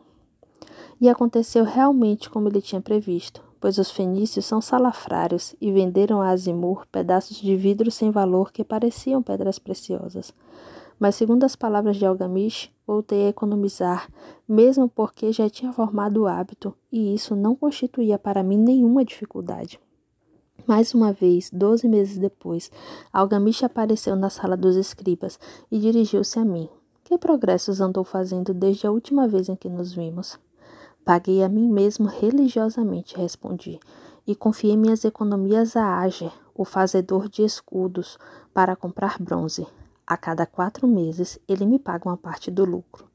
E 1.00 1.08
aconteceu 1.08 1.64
realmente 1.64 2.28
como 2.28 2.48
ele 2.48 2.60
tinha 2.60 2.82
previsto, 2.82 3.42
pois 3.58 3.78
os 3.78 3.90
fenícios 3.90 4.44
são 4.44 4.60
salafrários 4.60 5.56
e 5.58 5.72
venderam 5.72 6.20
a 6.20 6.28
Azimur 6.28 6.86
pedaços 6.92 7.38
de 7.38 7.56
vidro 7.56 7.90
sem 7.90 8.10
valor 8.10 8.52
que 8.52 8.62
pareciam 8.62 9.22
pedras 9.22 9.58
preciosas. 9.58 10.34
Mas, 10.98 11.14
segundo 11.14 11.44
as 11.44 11.54
palavras 11.54 11.96
de 11.96 12.06
Algamish, 12.06 12.70
voltei 12.86 13.26
a 13.26 13.28
economizar, 13.28 14.08
mesmo 14.48 14.88
porque 14.88 15.32
já 15.32 15.50
tinha 15.50 15.72
formado 15.72 16.22
o 16.22 16.26
hábito, 16.26 16.74
e 16.90 17.14
isso 17.14 17.36
não 17.36 17.54
constituía 17.54 18.18
para 18.18 18.42
mim 18.42 18.56
nenhuma 18.56 19.04
dificuldade. 19.04 19.78
Mais 20.66 20.94
uma 20.94 21.12
vez, 21.12 21.50
doze 21.52 21.86
meses 21.86 22.18
depois, 22.18 22.70
Algamish 23.12 23.62
apareceu 23.62 24.16
na 24.16 24.30
sala 24.30 24.56
dos 24.56 24.74
escribas 24.74 25.38
e 25.70 25.78
dirigiu-se 25.78 26.38
a 26.38 26.44
mim. 26.44 26.68
Que 27.04 27.16
progressos 27.16 27.80
andou 27.80 28.02
fazendo 28.02 28.52
desde 28.52 28.86
a 28.86 28.90
última 28.90 29.28
vez 29.28 29.48
em 29.48 29.54
que 29.54 29.68
nos 29.68 29.92
vimos? 29.92 30.40
Paguei 31.04 31.44
a 31.44 31.48
mim 31.48 31.68
mesmo 31.68 32.06
religiosamente, 32.08 33.16
respondi. 33.16 33.78
e 34.26 34.34
confiei 34.34 34.76
minhas 34.76 35.04
economias 35.04 35.76
a 35.76 36.00
Ager, 36.00 36.32
o 36.54 36.64
fazedor 36.64 37.28
de 37.28 37.42
escudos, 37.42 38.18
para 38.52 38.74
comprar 38.74 39.18
bronze. 39.20 39.66
A 40.06 40.16
cada 40.16 40.46
quatro 40.46 40.86
meses 40.86 41.36
ele 41.48 41.66
me 41.66 41.80
paga 41.80 42.08
uma 42.08 42.16
parte 42.16 42.48
do 42.48 42.64
lucro. 42.64 43.08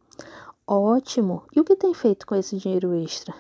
Ótimo! 0.68 1.44
E 1.56 1.60
o 1.62 1.64
que 1.64 1.76
tem 1.76 1.94
feito 1.94 2.28
com 2.28 2.36
esse 2.36 2.58
dinheiro 2.58 2.94
extra? 2.94 3.34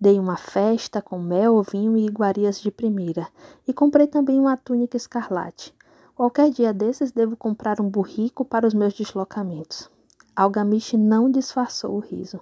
Dei 0.00 0.18
uma 0.18 0.38
festa 0.38 1.02
com 1.02 1.18
mel, 1.18 1.62
vinho 1.62 1.94
e 1.94 2.06
iguarias 2.06 2.58
de 2.58 2.70
primeira, 2.70 3.28
e 3.68 3.74
comprei 3.74 4.06
também 4.06 4.40
uma 4.40 4.56
túnica 4.56 4.96
escarlate. 4.96 5.74
Qualquer 6.14 6.50
dia 6.50 6.72
desses 6.72 7.12
devo 7.12 7.36
comprar 7.36 7.82
um 7.82 7.88
burrico 7.88 8.46
para 8.46 8.66
os 8.66 8.72
meus 8.72 8.94
deslocamentos. 8.94 9.90
Algamiche 10.34 10.96
não 10.96 11.30
disfarçou 11.30 11.96
o 11.96 12.00
riso. 12.00 12.40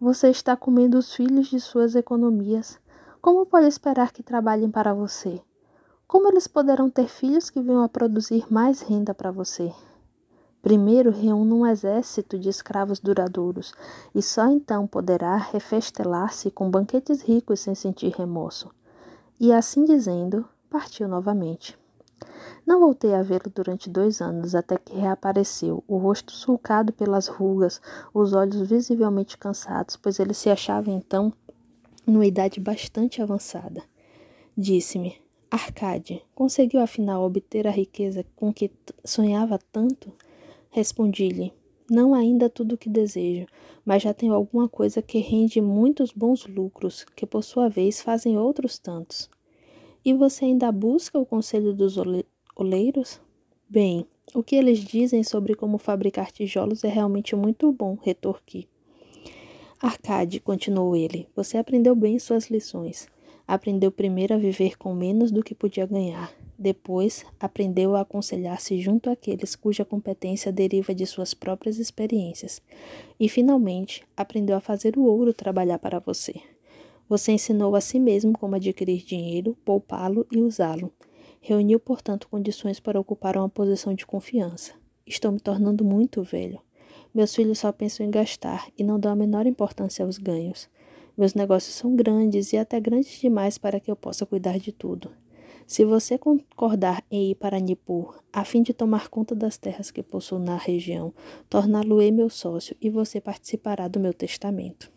Você 0.00 0.28
está 0.28 0.56
comendo 0.56 0.98
os 0.98 1.14
filhos 1.14 1.46
de 1.46 1.60
suas 1.60 1.94
economias. 1.94 2.80
Como 3.20 3.46
pode 3.46 3.68
esperar 3.68 4.10
que 4.10 4.24
trabalhem 4.24 4.70
para 4.70 4.92
você? 4.92 5.40
Como 6.08 6.26
eles 6.26 6.46
poderão 6.46 6.88
ter 6.88 7.06
filhos 7.06 7.50
que 7.50 7.60
venham 7.60 7.82
a 7.82 7.88
produzir 7.88 8.50
mais 8.50 8.80
renda 8.80 9.12
para 9.12 9.30
você? 9.30 9.70
Primeiro 10.62 11.10
reúna 11.10 11.54
um 11.54 11.66
exército 11.66 12.38
de 12.38 12.48
escravos 12.48 12.98
duradouros, 12.98 13.74
e 14.14 14.22
só 14.22 14.48
então 14.48 14.86
poderá 14.86 15.36
refestelar-se 15.36 16.50
com 16.50 16.70
banquetes 16.70 17.20
ricos 17.20 17.60
sem 17.60 17.74
sentir 17.74 18.14
remorso. 18.16 18.70
E 19.38 19.52
assim 19.52 19.84
dizendo, 19.84 20.48
partiu 20.70 21.06
novamente. 21.06 21.78
Não 22.66 22.80
voltei 22.80 23.14
a 23.14 23.22
vê-lo 23.22 23.52
durante 23.54 23.90
dois 23.90 24.22
anos, 24.22 24.54
até 24.54 24.78
que 24.78 24.96
reapareceu, 24.96 25.84
o 25.86 25.98
rosto 25.98 26.32
sulcado 26.32 26.90
pelas 26.90 27.28
rugas, 27.28 27.82
os 28.14 28.32
olhos 28.32 28.66
visivelmente 28.66 29.36
cansados, 29.36 29.94
pois 29.94 30.18
ele 30.18 30.32
se 30.32 30.48
achava 30.48 30.90
então 30.90 31.30
numa 32.06 32.24
idade 32.24 32.58
bastante 32.60 33.20
avançada. 33.20 33.82
Disse-me: 34.56 35.27
Arcade, 35.50 36.22
conseguiu 36.34 36.78
afinal 36.78 37.24
obter 37.24 37.66
a 37.66 37.70
riqueza 37.70 38.22
com 38.36 38.52
que 38.52 38.70
sonhava 39.02 39.58
tanto? 39.72 40.12
Respondi-lhe: 40.70 41.54
Não 41.90 42.12
ainda 42.12 42.50
tudo 42.50 42.74
o 42.74 42.78
que 42.78 42.90
desejo, 42.90 43.46
mas 43.82 44.02
já 44.02 44.12
tenho 44.12 44.34
alguma 44.34 44.68
coisa 44.68 45.00
que 45.00 45.18
rende 45.20 45.58
muitos 45.62 46.12
bons 46.12 46.46
lucros, 46.46 47.06
que 47.16 47.24
por 47.24 47.42
sua 47.42 47.66
vez 47.66 48.02
fazem 48.02 48.36
outros 48.36 48.78
tantos. 48.78 49.30
E 50.04 50.12
você 50.12 50.44
ainda 50.44 50.70
busca 50.70 51.18
o 51.18 51.24
conselho 51.24 51.72
dos 51.72 51.96
oleiros? 52.54 53.18
Bem, 53.66 54.06
o 54.34 54.42
que 54.42 54.54
eles 54.54 54.80
dizem 54.80 55.24
sobre 55.24 55.54
como 55.54 55.78
fabricar 55.78 56.30
tijolos 56.30 56.84
é 56.84 56.88
realmente 56.88 57.34
muito 57.34 57.72
bom, 57.72 57.96
retorqui. 58.02 58.68
Arcade, 59.80 60.40
continuou 60.40 60.94
ele, 60.94 61.26
você 61.34 61.56
aprendeu 61.56 61.94
bem 61.94 62.18
suas 62.18 62.50
lições. 62.50 63.08
Aprendeu 63.48 63.90
primeiro 63.90 64.34
a 64.34 64.36
viver 64.36 64.76
com 64.76 64.94
menos 64.94 65.30
do 65.32 65.42
que 65.42 65.54
podia 65.54 65.86
ganhar. 65.86 66.30
Depois, 66.58 67.24
aprendeu 67.40 67.96
a 67.96 68.02
aconselhar-se 68.02 68.78
junto 68.78 69.08
àqueles 69.08 69.56
cuja 69.56 69.86
competência 69.86 70.52
deriva 70.52 70.94
de 70.94 71.06
suas 71.06 71.32
próprias 71.32 71.78
experiências. 71.78 72.60
E, 73.18 73.26
finalmente, 73.26 74.04
aprendeu 74.14 74.54
a 74.54 74.60
fazer 74.60 74.98
o 74.98 75.04
ouro 75.04 75.32
trabalhar 75.32 75.78
para 75.78 75.98
você. 75.98 76.34
Você 77.08 77.32
ensinou 77.32 77.74
a 77.74 77.80
si 77.80 77.98
mesmo 77.98 78.36
como 78.36 78.54
adquirir 78.54 79.02
dinheiro, 79.02 79.56
poupá-lo 79.64 80.26
e 80.30 80.42
usá-lo. 80.42 80.92
Reuniu, 81.40 81.80
portanto, 81.80 82.28
condições 82.28 82.78
para 82.78 83.00
ocupar 83.00 83.38
uma 83.38 83.48
posição 83.48 83.94
de 83.94 84.04
confiança. 84.04 84.74
Estou 85.06 85.32
me 85.32 85.40
tornando 85.40 85.82
muito 85.86 86.22
velho. 86.22 86.60
Meus 87.14 87.34
filhos 87.34 87.60
só 87.60 87.72
pensam 87.72 88.04
em 88.04 88.10
gastar 88.10 88.68
e 88.76 88.84
não 88.84 89.00
dão 89.00 89.12
a 89.12 89.16
menor 89.16 89.46
importância 89.46 90.04
aos 90.04 90.18
ganhos. 90.18 90.68
Meus 91.18 91.34
negócios 91.34 91.74
são 91.74 91.96
grandes 91.96 92.52
e 92.52 92.56
até 92.56 92.78
grandes 92.78 93.20
demais 93.20 93.58
para 93.58 93.80
que 93.80 93.90
eu 93.90 93.96
possa 93.96 94.24
cuidar 94.24 94.56
de 94.56 94.70
tudo. 94.70 95.10
Se 95.66 95.84
você 95.84 96.16
concordar 96.16 97.04
em 97.10 97.32
ir 97.32 97.34
para 97.34 97.58
Nippur, 97.58 98.22
a 98.32 98.44
fim 98.44 98.62
de 98.62 98.72
tomar 98.72 99.08
conta 99.08 99.34
das 99.34 99.58
terras 99.58 99.90
que 99.90 100.00
possuo 100.00 100.38
na 100.38 100.56
região, 100.56 101.12
torná-lo-ei 101.50 102.12
meu 102.12 102.30
sócio 102.30 102.76
e 102.80 102.88
você 102.88 103.20
participará 103.20 103.88
do 103.88 103.98
meu 103.98 104.14
testamento. 104.14 104.92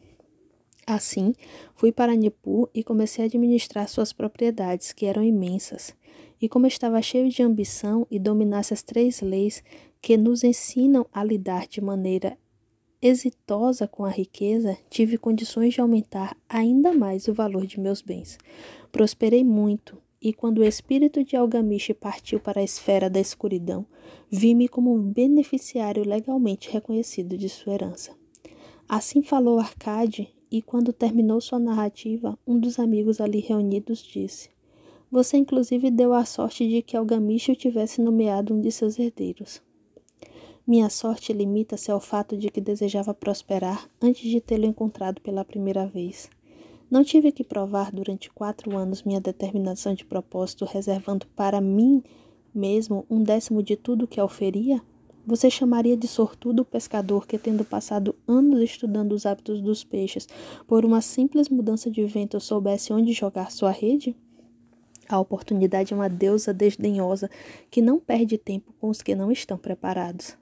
Assim, 0.86 1.34
fui 1.73 1.91
para 1.91 2.15
Nippur 2.15 2.69
e 2.71 2.84
comecei 2.84 3.25
a 3.25 3.27
administrar 3.27 3.89
suas 3.89 4.13
propriedades, 4.13 4.93
que 4.93 5.07
eram 5.07 5.23
imensas. 5.23 5.95
E 6.39 6.47
como 6.47 6.67
estava 6.67 7.01
cheio 7.01 7.29
de 7.29 7.41
ambição 7.41 8.05
e 8.12 8.19
dominasse 8.19 8.75
as 8.75 8.84
três 8.84 9.21
leis 9.21 9.63
que 9.99 10.17
nos 10.17 10.43
ensinam 10.43 11.03
a 11.12 11.23
lidar 11.23 11.67
de 11.67 11.81
maneira 11.81 12.38
exitosa 13.01 13.87
com 13.87 14.05
a 14.05 14.09
riqueza, 14.09 14.77
tive 14.89 15.17
condições 15.17 15.73
de 15.73 15.81
aumentar 15.81 16.37
ainda 16.47 16.93
mais 16.93 17.27
o 17.27 17.33
valor 17.33 17.65
de 17.65 17.79
meus 17.79 18.01
bens. 18.01 18.37
Prosperei 18.91 19.43
muito, 19.43 19.97
e 20.21 20.31
quando 20.31 20.59
o 20.59 20.63
espírito 20.63 21.23
de 21.23 21.35
Algamiche 21.35 21.93
partiu 21.93 22.39
para 22.39 22.61
a 22.61 22.63
esfera 22.63 23.09
da 23.09 23.19
escuridão, 23.19 23.85
vi-me 24.29 24.67
como 24.67 24.93
um 24.93 25.01
beneficiário 25.01 26.07
legalmente 26.07 26.69
reconhecido 26.69 27.37
de 27.37 27.49
sua 27.49 27.73
herança. 27.73 28.15
Assim 28.87 29.21
falou 29.21 29.57
Arcade, 29.57 30.29
e 30.51 30.61
quando 30.61 30.93
terminou 30.93 31.41
sua 31.41 31.59
narrativa, 31.59 32.37
um 32.45 32.59
dos 32.59 32.77
amigos 32.77 33.19
ali 33.19 33.39
reunidos 33.39 33.99
disse: 34.03 34.49
você, 35.11 35.35
inclusive, 35.35 35.91
deu 35.91 36.13
a 36.13 36.23
sorte 36.23 36.65
de 36.65 36.81
que 36.81 36.95
Algamish 36.95 37.49
o 37.49 37.55
tivesse 37.55 38.01
nomeado 38.01 38.53
um 38.53 38.61
de 38.61 38.71
seus 38.71 38.97
herdeiros. 38.97 39.61
Minha 40.71 40.89
sorte 40.89 41.34
limita-se 41.34 41.91
ao 41.91 41.99
fato 41.99 42.38
de 42.38 42.49
que 42.49 42.62
desejava 42.62 43.13
prosperar 43.13 43.89
antes 44.01 44.29
de 44.29 44.39
tê-lo 44.39 44.65
encontrado 44.65 45.19
pela 45.19 45.43
primeira 45.43 45.86
vez. 45.86 46.29
Não 46.89 47.03
tive 47.03 47.29
que 47.29 47.43
provar 47.43 47.91
durante 47.91 48.31
quatro 48.31 48.77
anos 48.77 49.03
minha 49.03 49.19
determinação 49.19 49.93
de 49.93 50.05
propósito, 50.05 50.63
reservando 50.63 51.27
para 51.36 51.60
mim 51.60 52.01
mesmo 52.55 53.05
um 53.10 53.21
décimo 53.21 53.62
de 53.62 53.75
tudo 53.75 54.07
que 54.07 54.21
oferia? 54.21 54.81
Você 55.27 55.49
chamaria 55.49 55.97
de 55.97 56.07
sortudo 56.07 56.62
o 56.62 56.65
pescador 56.65 57.27
que, 57.27 57.38
tendo 57.38 57.65
passado 57.65 58.15
anos 58.25 58.62
estudando 58.62 59.12
os 59.12 59.25
hábitos 59.25 59.62
dos 59.62 59.84
peixes, 59.84 60.25
por 60.65 60.86
uma 60.86 61.01
simples 61.01 61.49
mudança 61.49 61.91
de 61.91 62.05
vento 62.05 62.39
soubesse 62.39 62.93
onde 62.93 63.12
jogar 63.12 63.51
sua 63.51 63.71
rede? 63.71 64.15
A 65.10 65.19
oportunidade 65.19 65.93
é 65.93 65.97
uma 65.97 66.07
deusa 66.07 66.53
desdenhosa 66.53 67.29
que 67.69 67.81
não 67.81 67.99
perde 67.99 68.38
tempo 68.38 68.73
com 68.79 68.88
os 68.88 69.01
que 69.01 69.13
não 69.13 69.29
estão 69.29 69.57
preparados. 69.57 70.39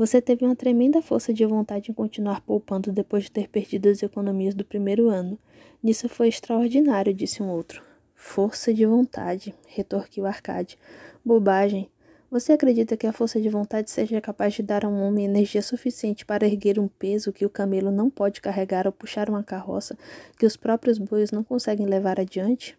Você 0.00 0.18
teve 0.18 0.46
uma 0.46 0.56
tremenda 0.56 1.02
força 1.02 1.30
de 1.30 1.44
vontade 1.44 1.90
em 1.90 1.94
continuar 1.94 2.40
poupando 2.40 2.90
depois 2.90 3.24
de 3.24 3.30
ter 3.30 3.50
perdido 3.50 3.86
as 3.86 4.02
economias 4.02 4.54
do 4.54 4.64
primeiro 4.64 5.10
ano. 5.10 5.38
Nisso 5.82 6.08
foi 6.08 6.28
extraordinário, 6.28 7.12
disse 7.12 7.42
um 7.42 7.50
outro. 7.50 7.82
Força 8.14 8.72
de 8.72 8.86
vontade, 8.86 9.54
retorquiu 9.66 10.24
Arcade. 10.24 10.78
Bobagem. 11.22 11.90
Você 12.30 12.54
acredita 12.54 12.96
que 12.96 13.06
a 13.06 13.12
força 13.12 13.38
de 13.38 13.50
vontade 13.50 13.90
seja 13.90 14.22
capaz 14.22 14.54
de 14.54 14.62
dar 14.62 14.86
a 14.86 14.88
um 14.88 15.02
homem 15.02 15.26
energia 15.26 15.60
suficiente 15.60 16.24
para 16.24 16.46
erguer 16.46 16.78
um 16.78 16.88
peso 16.88 17.30
que 17.30 17.44
o 17.44 17.50
camelo 17.50 17.90
não 17.90 18.08
pode 18.08 18.40
carregar 18.40 18.86
ou 18.86 18.92
puxar 18.94 19.28
uma 19.28 19.42
carroça 19.42 19.98
que 20.38 20.46
os 20.46 20.56
próprios 20.56 20.96
bois 20.96 21.30
não 21.30 21.44
conseguem 21.44 21.84
levar 21.84 22.18
adiante? 22.18 22.74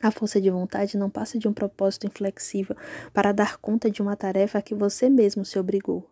A 0.00 0.12
força 0.12 0.40
de 0.40 0.48
vontade 0.48 0.96
não 0.96 1.10
passa 1.10 1.40
de 1.40 1.48
um 1.48 1.52
propósito 1.52 2.06
inflexível 2.06 2.76
para 3.12 3.32
dar 3.32 3.58
conta 3.58 3.90
de 3.90 4.00
uma 4.00 4.14
tarefa 4.14 4.58
a 4.58 4.62
que 4.62 4.76
você 4.76 5.10
mesmo 5.10 5.44
se 5.44 5.58
obrigou. 5.58 6.09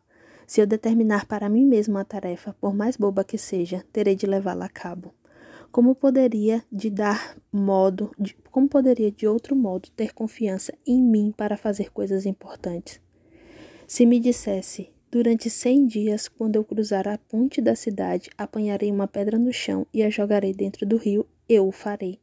Se 0.48 0.62
eu 0.62 0.66
determinar 0.66 1.26
para 1.26 1.46
mim 1.46 1.66
mesmo 1.66 1.96
uma 1.96 2.06
tarefa, 2.06 2.56
por 2.58 2.74
mais 2.74 2.96
boba 2.96 3.22
que 3.22 3.36
seja, 3.36 3.84
terei 3.92 4.16
de 4.16 4.26
levá-la 4.26 4.64
a 4.64 4.68
cabo. 4.70 5.12
Como 5.70 5.94
poderia 5.94 6.64
de 6.72 6.88
dar 6.88 7.36
modo, 7.52 8.10
de, 8.18 8.34
como 8.50 8.66
poderia 8.66 9.12
de 9.12 9.28
outro 9.28 9.54
modo 9.54 9.90
ter 9.90 10.14
confiança 10.14 10.72
em 10.86 11.02
mim 11.02 11.34
para 11.36 11.58
fazer 11.58 11.92
coisas 11.92 12.24
importantes? 12.24 12.98
Se 13.86 14.06
me 14.06 14.18
dissesse, 14.18 14.90
durante 15.10 15.50
cem 15.50 15.84
dias, 15.84 16.28
quando 16.28 16.56
eu 16.56 16.64
cruzar 16.64 17.06
a 17.06 17.18
ponte 17.18 17.60
da 17.60 17.76
cidade, 17.76 18.30
apanharei 18.38 18.90
uma 18.90 19.06
pedra 19.06 19.38
no 19.38 19.52
chão 19.52 19.86
e 19.92 20.02
a 20.02 20.08
jogarei 20.08 20.54
dentro 20.54 20.86
do 20.86 20.96
rio, 20.96 21.26
eu 21.46 21.68
o 21.68 21.72
farei. 21.72 22.18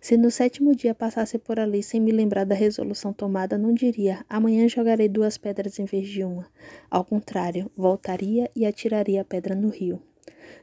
Se 0.00 0.16
no 0.16 0.30
sétimo 0.30 0.74
dia 0.74 0.94
passasse 0.94 1.38
por 1.38 1.58
ali 1.58 1.82
sem 1.82 2.00
me 2.00 2.12
lembrar 2.12 2.44
da 2.44 2.54
resolução 2.54 3.12
tomada, 3.12 3.58
não 3.58 3.72
diria: 3.72 4.24
amanhã 4.28 4.68
jogarei 4.68 5.08
duas 5.08 5.38
pedras 5.38 5.78
em 5.78 5.84
vez 5.84 6.08
de 6.08 6.24
uma. 6.24 6.46
Ao 6.90 7.04
contrário, 7.04 7.70
voltaria 7.76 8.50
e 8.54 8.66
atiraria 8.66 9.20
a 9.20 9.24
pedra 9.24 9.54
no 9.54 9.68
rio. 9.68 10.02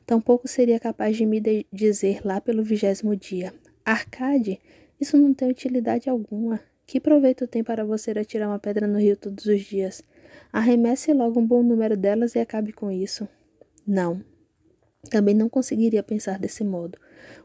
Tampouco 0.05 0.47
seria 0.47 0.79
capaz 0.79 1.17
de 1.17 1.25
me 1.25 1.39
de 1.39 1.65
dizer 1.71 2.21
lá 2.25 2.39
pelo 2.41 2.63
vigésimo 2.63 3.15
dia: 3.15 3.53
Arcade, 3.85 4.59
isso 4.99 5.17
não 5.17 5.33
tem 5.33 5.49
utilidade 5.49 6.09
alguma. 6.09 6.59
Que 6.85 6.99
proveito 6.99 7.45
tem 7.45 7.63
para 7.63 7.83
você 7.83 8.11
atirar 8.11 8.47
uma 8.47 8.59
pedra 8.59 8.87
no 8.87 8.97
rio 8.97 9.17
todos 9.17 9.45
os 9.45 9.61
dias? 9.61 10.01
Arremesse 10.53 11.11
logo 11.13 11.39
um 11.39 11.45
bom 11.45 11.61
número 11.61 11.97
delas 11.97 12.33
e 12.35 12.39
acabe 12.39 12.71
com 12.71 12.89
isso. 12.89 13.27
Não. 13.85 14.23
Também 15.09 15.35
não 15.35 15.49
conseguiria 15.49 16.01
pensar 16.01 16.39
desse 16.39 16.63
modo. 16.63 16.97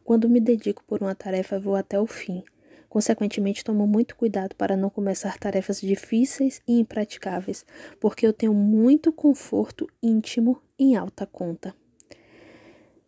Quando 0.05 0.29
me 0.29 0.41
dedico 0.41 0.83
por 0.85 1.01
uma 1.03 1.15
tarefa, 1.15 1.59
vou 1.59 1.77
até 1.77 1.99
o 2.01 2.07
fim. 2.07 2.43
Consequentemente, 2.89 3.65
tomo 3.65 3.87
muito 3.87 4.15
cuidado 4.15 4.55
para 4.55 4.77
não 4.77 4.91
começar 4.91 5.39
tarefas 5.39 5.81
difíceis 5.81 6.61
e 6.69 6.79
impraticáveis, 6.79 7.65
porque 7.99 8.27
eu 8.27 8.33
tenho 8.33 8.53
muito 8.53 9.11
conforto 9.11 9.89
íntimo 10.03 10.61
em 10.79 10.95
alta 10.95 11.25
conta. 11.25 11.75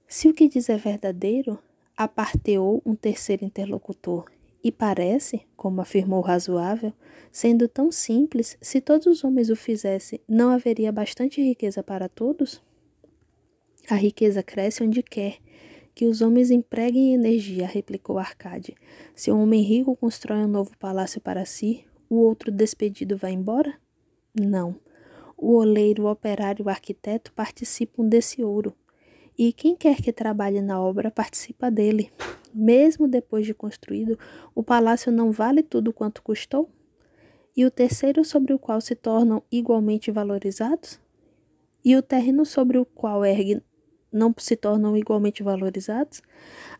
Se 0.08 0.28
o 0.28 0.32
que 0.32 0.48
diz 0.48 0.68
é 0.68 0.76
verdadeiro, 0.76 1.58
aparteou 1.96 2.80
um 2.86 2.94
terceiro 2.94 3.44
interlocutor. 3.44 4.24
E 4.62 4.72
parece, 4.72 5.42
como 5.54 5.82
afirmou 5.82 6.22
razoável, 6.22 6.92
sendo 7.30 7.68
tão 7.68 7.92
simples, 7.92 8.56
se 8.62 8.80
todos 8.80 9.06
os 9.06 9.22
homens 9.22 9.50
o 9.50 9.56
fizessem, 9.56 10.18
não 10.26 10.48
haveria 10.48 10.90
bastante 10.90 11.42
riqueza 11.42 11.82
para 11.82 12.08
todos? 12.08 12.62
A 13.90 13.94
riqueza 13.94 14.42
cresce 14.42 14.82
onde 14.82 15.02
quer. 15.02 15.36
Que 15.94 16.06
os 16.06 16.20
homens 16.20 16.50
empreguem 16.50 17.14
energia, 17.14 17.68
replicou 17.68 18.18
Arcade. 18.18 18.74
Se 19.14 19.30
um 19.30 19.40
homem 19.40 19.62
rico 19.62 19.94
constrói 19.94 20.38
um 20.38 20.48
novo 20.48 20.76
palácio 20.76 21.20
para 21.20 21.44
si, 21.44 21.84
o 22.10 22.16
outro 22.16 22.50
despedido 22.50 23.16
vai 23.16 23.30
embora? 23.30 23.74
Não. 24.34 24.74
O 25.36 25.54
oleiro, 25.54 26.04
o 26.04 26.10
operário, 26.10 26.64
o 26.64 26.68
arquiteto 26.68 27.32
participam 27.32 28.04
desse 28.08 28.42
ouro. 28.42 28.74
E 29.38 29.52
quem 29.52 29.76
quer 29.76 30.02
que 30.02 30.12
trabalhe 30.12 30.60
na 30.60 30.80
obra 30.80 31.12
participa 31.12 31.70
dele. 31.70 32.10
Mesmo 32.52 33.06
depois 33.06 33.46
de 33.46 33.54
construído, 33.54 34.18
o 34.52 34.64
palácio 34.64 35.12
não 35.12 35.30
vale 35.30 35.62
tudo 35.62 35.92
quanto 35.92 36.22
custou? 36.22 36.68
E 37.56 37.64
o 37.64 37.70
terceiro 37.70 38.24
sobre 38.24 38.52
o 38.52 38.58
qual 38.58 38.80
se 38.80 38.96
tornam 38.96 39.44
igualmente 39.50 40.10
valorizados? 40.10 41.00
E 41.84 41.94
o 41.94 42.02
terreno 42.02 42.44
sobre 42.44 42.78
o 42.78 42.84
qual 42.84 43.24
ergue 43.24 43.62
não 44.14 44.32
se 44.38 44.56
tornam 44.56 44.96
igualmente 44.96 45.42
valorizados? 45.42 46.22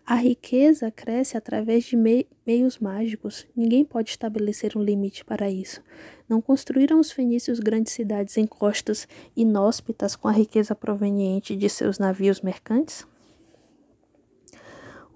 A 0.07 0.14
riqueza 0.14 0.90
cresce 0.90 1.37
através 1.37 1.85
de 1.85 1.97
meios 1.97 2.79
mágicos. 2.79 3.47
Ninguém 3.57 3.85
pode 3.85 4.11
estabelecer 4.11 4.77
um 4.77 4.83
limite 4.83 5.25
para 5.25 5.51
isso. 5.51 5.83
Não 6.29 6.40
construíram 6.40 7.01
os 7.01 7.11
fenícios 7.11 7.59
grandes 7.59 7.92
cidades 7.92 8.37
em 8.37 8.47
costas 8.47 9.09
inóspitas 9.37 10.14
com 10.14 10.29
a 10.29 10.33
riqueza 10.33 10.75
proveniente 10.75 11.57
de 11.57 11.68
seus 11.68 11.99
navios 11.99 12.40
mercantes? 12.40 13.07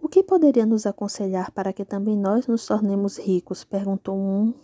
O 0.03 0.09
que 0.09 0.23
poderia 0.23 0.65
nos 0.65 0.87
aconselhar 0.87 1.51
para 1.53 1.73
que 1.73 1.85
também 1.85 2.17
nós 2.17 2.47
nos 2.47 2.67
tornemos 2.67 3.19
ricos? 3.19 3.63
perguntou 3.65 4.17
um 4.17 4.55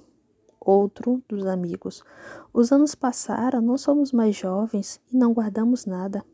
outro 0.60 1.22
dos 1.28 1.46
amigos. 1.46 2.02
Os 2.52 2.72
anos 2.72 2.94
passaram, 2.94 3.60
não 3.60 3.76
somos 3.76 4.10
mais 4.12 4.34
jovens 4.34 5.00
e 5.12 5.16
não 5.16 5.32
guardamos 5.32 5.84
nada. 5.84 6.24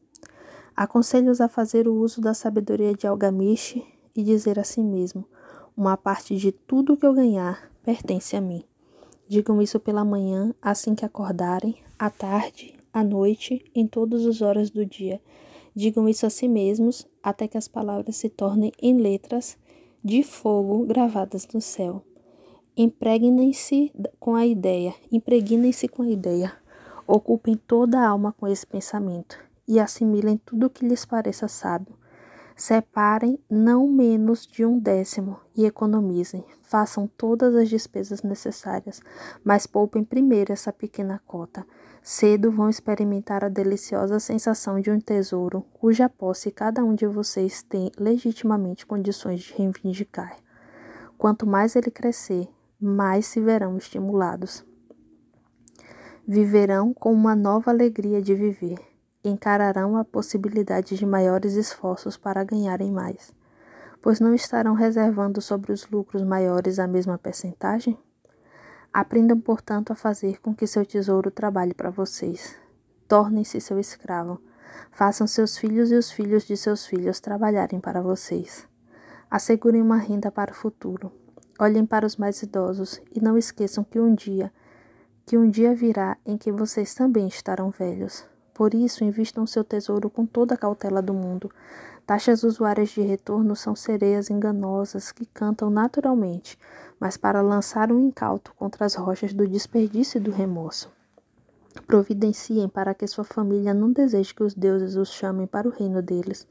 Aconselho-os 0.76 1.40
a 1.40 1.48
fazer 1.48 1.88
o 1.88 1.94
uso 1.94 2.20
da 2.20 2.32
sabedoria 2.32 2.94
de 2.94 3.06
Algamiche 3.06 3.84
e 4.14 4.22
dizer 4.22 4.58
a 4.58 4.64
si 4.64 4.82
mesmo: 4.82 5.26
Uma 5.76 5.96
parte 5.96 6.36
de 6.36 6.52
tudo 6.52 6.96
que 6.96 7.04
eu 7.04 7.12
ganhar 7.12 7.70
pertence 7.82 8.36
a 8.36 8.40
mim. 8.40 8.64
Digam 9.28 9.60
isso 9.60 9.78
pela 9.78 10.04
manhã, 10.04 10.54
assim 10.60 10.94
que 10.94 11.04
acordarem, 11.04 11.76
à 11.98 12.10
tarde, 12.10 12.74
à 12.92 13.04
noite, 13.04 13.64
em 13.74 13.86
todas 13.86 14.26
as 14.26 14.42
horas 14.42 14.70
do 14.70 14.84
dia. 14.84 15.20
Digam 15.74 16.08
isso 16.08 16.26
a 16.26 16.30
si 16.30 16.48
mesmos, 16.48 17.06
até 17.22 17.46
que 17.46 17.56
as 17.56 17.68
palavras 17.68 18.16
se 18.16 18.28
tornem 18.28 18.72
em 18.82 18.96
letras 18.98 19.56
de 20.02 20.22
fogo 20.22 20.84
gravadas 20.84 21.46
no 21.54 21.60
céu. 21.60 22.02
Impregnem-se 22.76 23.92
com 24.18 24.34
a 24.34 24.46
ideia, 24.46 24.94
impregnem-se 25.12 25.86
com 25.86 26.02
a 26.02 26.08
ideia. 26.08 26.52
Ocupem 27.06 27.54
toda 27.54 28.00
a 28.00 28.08
alma 28.08 28.32
com 28.32 28.48
esse 28.48 28.66
pensamento 28.66 29.49
e 29.70 29.78
assimilem 29.78 30.36
tudo 30.36 30.66
o 30.66 30.70
que 30.70 30.84
lhes 30.84 31.04
pareça 31.04 31.46
sábio. 31.46 31.94
Separem 32.56 33.38
não 33.48 33.88
menos 33.88 34.44
de 34.44 34.66
um 34.66 34.80
décimo 34.80 35.38
e 35.56 35.64
economizem. 35.64 36.44
Façam 36.60 37.06
todas 37.06 37.54
as 37.54 37.68
despesas 37.68 38.20
necessárias, 38.24 39.00
mas 39.44 39.68
poupem 39.68 40.02
primeiro 40.02 40.52
essa 40.52 40.72
pequena 40.72 41.22
cota. 41.24 41.64
Cedo 42.02 42.50
vão 42.50 42.68
experimentar 42.68 43.44
a 43.44 43.48
deliciosa 43.48 44.18
sensação 44.18 44.80
de 44.80 44.90
um 44.90 44.98
tesouro 44.98 45.64
cuja 45.72 46.08
posse 46.08 46.50
cada 46.50 46.84
um 46.84 46.92
de 46.92 47.06
vocês 47.06 47.62
tem 47.62 47.92
legitimamente 47.96 48.84
condições 48.84 49.40
de 49.40 49.54
reivindicar. 49.54 50.36
Quanto 51.16 51.46
mais 51.46 51.76
ele 51.76 51.92
crescer, 51.92 52.48
mais 52.80 53.24
se 53.26 53.40
verão 53.40 53.76
estimulados. 53.78 54.64
Viverão 56.26 56.92
com 56.92 57.12
uma 57.12 57.36
nova 57.36 57.70
alegria 57.70 58.20
de 58.20 58.34
viver 58.34 58.89
encararão 59.22 59.96
a 59.96 60.04
possibilidade 60.04 60.96
de 60.96 61.04
maiores 61.04 61.54
esforços 61.54 62.16
para 62.16 62.42
ganharem 62.44 62.90
mais, 62.90 63.34
pois 64.00 64.18
não 64.20 64.34
estarão 64.34 64.74
reservando 64.74 65.40
sobre 65.40 65.72
os 65.72 65.88
lucros 65.88 66.22
maiores 66.22 66.78
a 66.78 66.86
mesma 66.86 67.18
percentagem? 67.18 67.98
Aprendam, 68.92 69.38
portanto, 69.38 69.92
a 69.92 69.94
fazer 69.94 70.40
com 70.40 70.54
que 70.54 70.66
seu 70.66 70.84
tesouro 70.84 71.30
trabalhe 71.30 71.72
para 71.72 71.90
vocês. 71.90 72.56
Tornem-se 73.06 73.60
seu 73.60 73.78
escravo. 73.78 74.40
Façam 74.90 75.26
seus 75.26 75.56
filhos 75.56 75.92
e 75.92 75.94
os 75.94 76.10
filhos 76.10 76.44
de 76.44 76.56
seus 76.56 76.86
filhos 76.86 77.20
trabalharem 77.20 77.78
para 77.78 78.02
vocês. 78.02 78.66
Assegurem 79.30 79.80
uma 79.80 79.96
renda 79.96 80.30
para 80.30 80.50
o 80.50 80.54
futuro. 80.54 81.12
Olhem 81.58 81.86
para 81.86 82.06
os 82.06 82.16
mais 82.16 82.42
idosos 82.42 83.00
e 83.14 83.20
não 83.20 83.38
esqueçam 83.38 83.84
que 83.84 84.00
um 84.00 84.12
dia, 84.12 84.52
que 85.24 85.38
um 85.38 85.48
dia 85.48 85.72
virá 85.72 86.16
em 86.26 86.36
que 86.36 86.50
vocês 86.50 86.92
também 86.92 87.28
estarão 87.28 87.70
velhos. 87.70 88.24
Por 88.60 88.74
isso, 88.74 89.02
invistam 89.04 89.46
seu 89.46 89.64
tesouro 89.64 90.10
com 90.10 90.26
toda 90.26 90.52
a 90.52 90.58
cautela 90.58 91.00
do 91.00 91.14
mundo. 91.14 91.50
Taxas 92.04 92.42
usuárias 92.42 92.90
de 92.90 93.00
retorno 93.00 93.56
são 93.56 93.74
sereias 93.74 94.28
enganosas 94.28 95.10
que 95.10 95.24
cantam 95.24 95.70
naturalmente, 95.70 96.58
mas 97.00 97.16
para 97.16 97.40
lançar 97.40 97.90
um 97.90 97.98
incauto 97.98 98.52
contra 98.56 98.84
as 98.84 98.94
rochas 98.94 99.32
do 99.32 99.48
desperdício 99.48 100.18
e 100.18 100.20
do 100.20 100.30
remorso. 100.30 100.92
Providenciem 101.86 102.68
para 102.68 102.92
que 102.92 103.06
sua 103.06 103.24
família 103.24 103.72
não 103.72 103.90
deseje 103.90 104.34
que 104.34 104.42
os 104.42 104.52
deuses 104.52 104.94
os 104.94 105.08
chamem 105.08 105.46
para 105.46 105.66
o 105.66 105.72
reino 105.72 106.02
deles. 106.02 106.46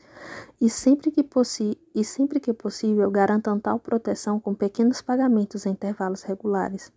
E 0.60 0.68
sempre 0.68 1.12
que, 1.12 1.24
e 1.94 2.04
sempre 2.04 2.40
que 2.40 2.54
possível, 2.56 3.12
garantam 3.12 3.60
tal 3.60 3.78
proteção 3.78 4.40
com 4.40 4.56
pequenos 4.56 5.00
pagamentos 5.00 5.68
em 5.68 5.74
intervalos 5.74 6.24
regulares. 6.24 6.92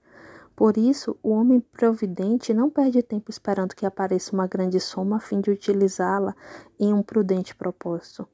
Por 0.63 0.79
isso, 0.79 1.19
o 1.25 1.31
homem 1.31 1.59
providente 1.59 2.55
não 2.55 2.71
perde 2.71 3.03
tempo 3.03 3.33
esperando 3.33 3.75
que 3.75 3.85
apareça 3.85 4.33
uma 4.33 4.47
grande 4.47 4.79
soma 4.79 5.17
a 5.17 5.19
fim 5.19 5.41
de 5.41 5.51
utilizá-la 5.51 6.37
em 6.79 6.95
um 6.95 7.03
prudente 7.03 7.53
propósito. 7.53 8.29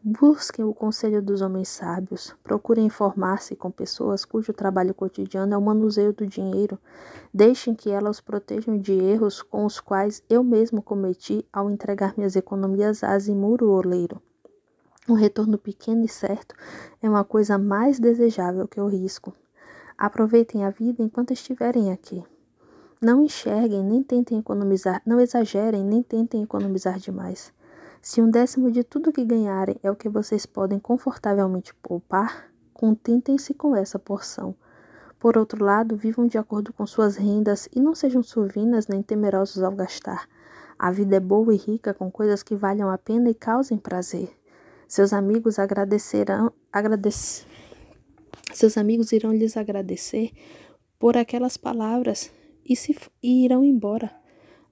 Busquem 0.00 0.64
o 0.64 0.72
conselho 0.72 1.20
dos 1.20 1.40
homens 1.40 1.66
sábios, 1.66 2.32
procurem 2.44 2.86
informar-se 2.86 3.56
com 3.56 3.72
pessoas 3.72 4.24
cujo 4.24 4.52
trabalho 4.52 4.94
cotidiano 4.94 5.52
é 5.52 5.58
o 5.58 5.60
manuseio 5.60 6.12
do 6.12 6.24
dinheiro. 6.28 6.78
Deixem 7.34 7.74
que 7.74 7.90
elas 7.90 8.18
os 8.18 8.20
protejam 8.20 8.78
de 8.78 8.92
erros 8.92 9.42
com 9.42 9.64
os 9.64 9.80
quais 9.80 10.22
eu 10.30 10.44
mesmo 10.44 10.80
cometi 10.80 11.44
ao 11.52 11.68
entregar 11.68 12.14
minhas 12.16 12.36
economias 12.36 13.02
a 13.02 13.18
Zimuro 13.18 13.68
Oleiro. 13.68 14.22
Um 15.08 15.14
retorno 15.14 15.58
pequeno 15.58 16.04
e 16.04 16.08
certo 16.08 16.54
é 17.02 17.08
uma 17.08 17.24
coisa 17.24 17.58
mais 17.58 17.98
desejável 17.98 18.68
que 18.68 18.80
o 18.80 18.86
risco. 18.86 19.34
Aproveitem 19.96 20.64
a 20.64 20.70
vida 20.70 21.02
enquanto 21.02 21.32
estiverem 21.32 21.92
aqui. 21.92 22.22
Não 23.00 23.22
enxerguem 23.22 23.84
nem 23.84 24.02
tentem 24.02 24.38
economizar, 24.38 25.00
não 25.06 25.20
exagerem 25.20 25.84
nem 25.84 26.02
tentem 26.02 26.42
economizar 26.42 26.98
demais. 26.98 27.52
Se 28.02 28.20
um 28.20 28.28
décimo 28.28 28.70
de 28.70 28.82
tudo 28.82 29.12
que 29.12 29.24
ganharem 29.24 29.76
é 29.82 29.90
o 29.90 29.96
que 29.96 30.08
vocês 30.08 30.44
podem 30.44 30.78
confortavelmente 30.78 31.74
poupar, 31.74 32.50
contentem-se 32.72 33.54
com 33.54 33.74
essa 33.74 33.98
porção. 33.98 34.54
Por 35.18 35.38
outro 35.38 35.64
lado, 35.64 35.96
vivam 35.96 36.26
de 36.26 36.36
acordo 36.36 36.72
com 36.72 36.86
suas 36.86 37.16
rendas 37.16 37.68
e 37.74 37.80
não 37.80 37.94
sejam 37.94 38.22
suvinas 38.22 38.88
nem 38.88 39.02
temerosos 39.02 39.62
ao 39.62 39.72
gastar. 39.72 40.28
A 40.78 40.90
vida 40.90 41.16
é 41.16 41.20
boa 41.20 41.54
e 41.54 41.56
rica 41.56 41.94
com 41.94 42.10
coisas 42.10 42.42
que 42.42 42.56
valham 42.56 42.90
a 42.90 42.98
pena 42.98 43.30
e 43.30 43.34
causem 43.34 43.78
prazer. 43.78 44.30
Seus 44.86 45.12
amigos 45.12 45.58
agradecerão, 45.58 46.52
agradecer 46.70 47.46
seus 48.52 48.76
amigos 48.76 49.12
irão 49.12 49.32
lhes 49.32 49.56
agradecer 49.56 50.32
por 50.98 51.16
aquelas 51.16 51.56
palavras 51.56 52.30
e, 52.64 52.76
se, 52.76 52.96
e 53.22 53.44
irão 53.44 53.64
embora. 53.64 54.10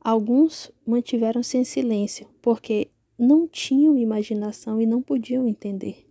Alguns 0.01 0.71
mantiveram-se 0.87 1.59
em 1.59 1.65
silêncio, 1.65 2.27
porque 2.41 2.89
não 3.19 3.47
tinham 3.47 3.97
imaginação 3.97 4.81
e 4.81 4.87
não 4.87 5.01
podiam 5.01 5.47
entender. 5.47 6.07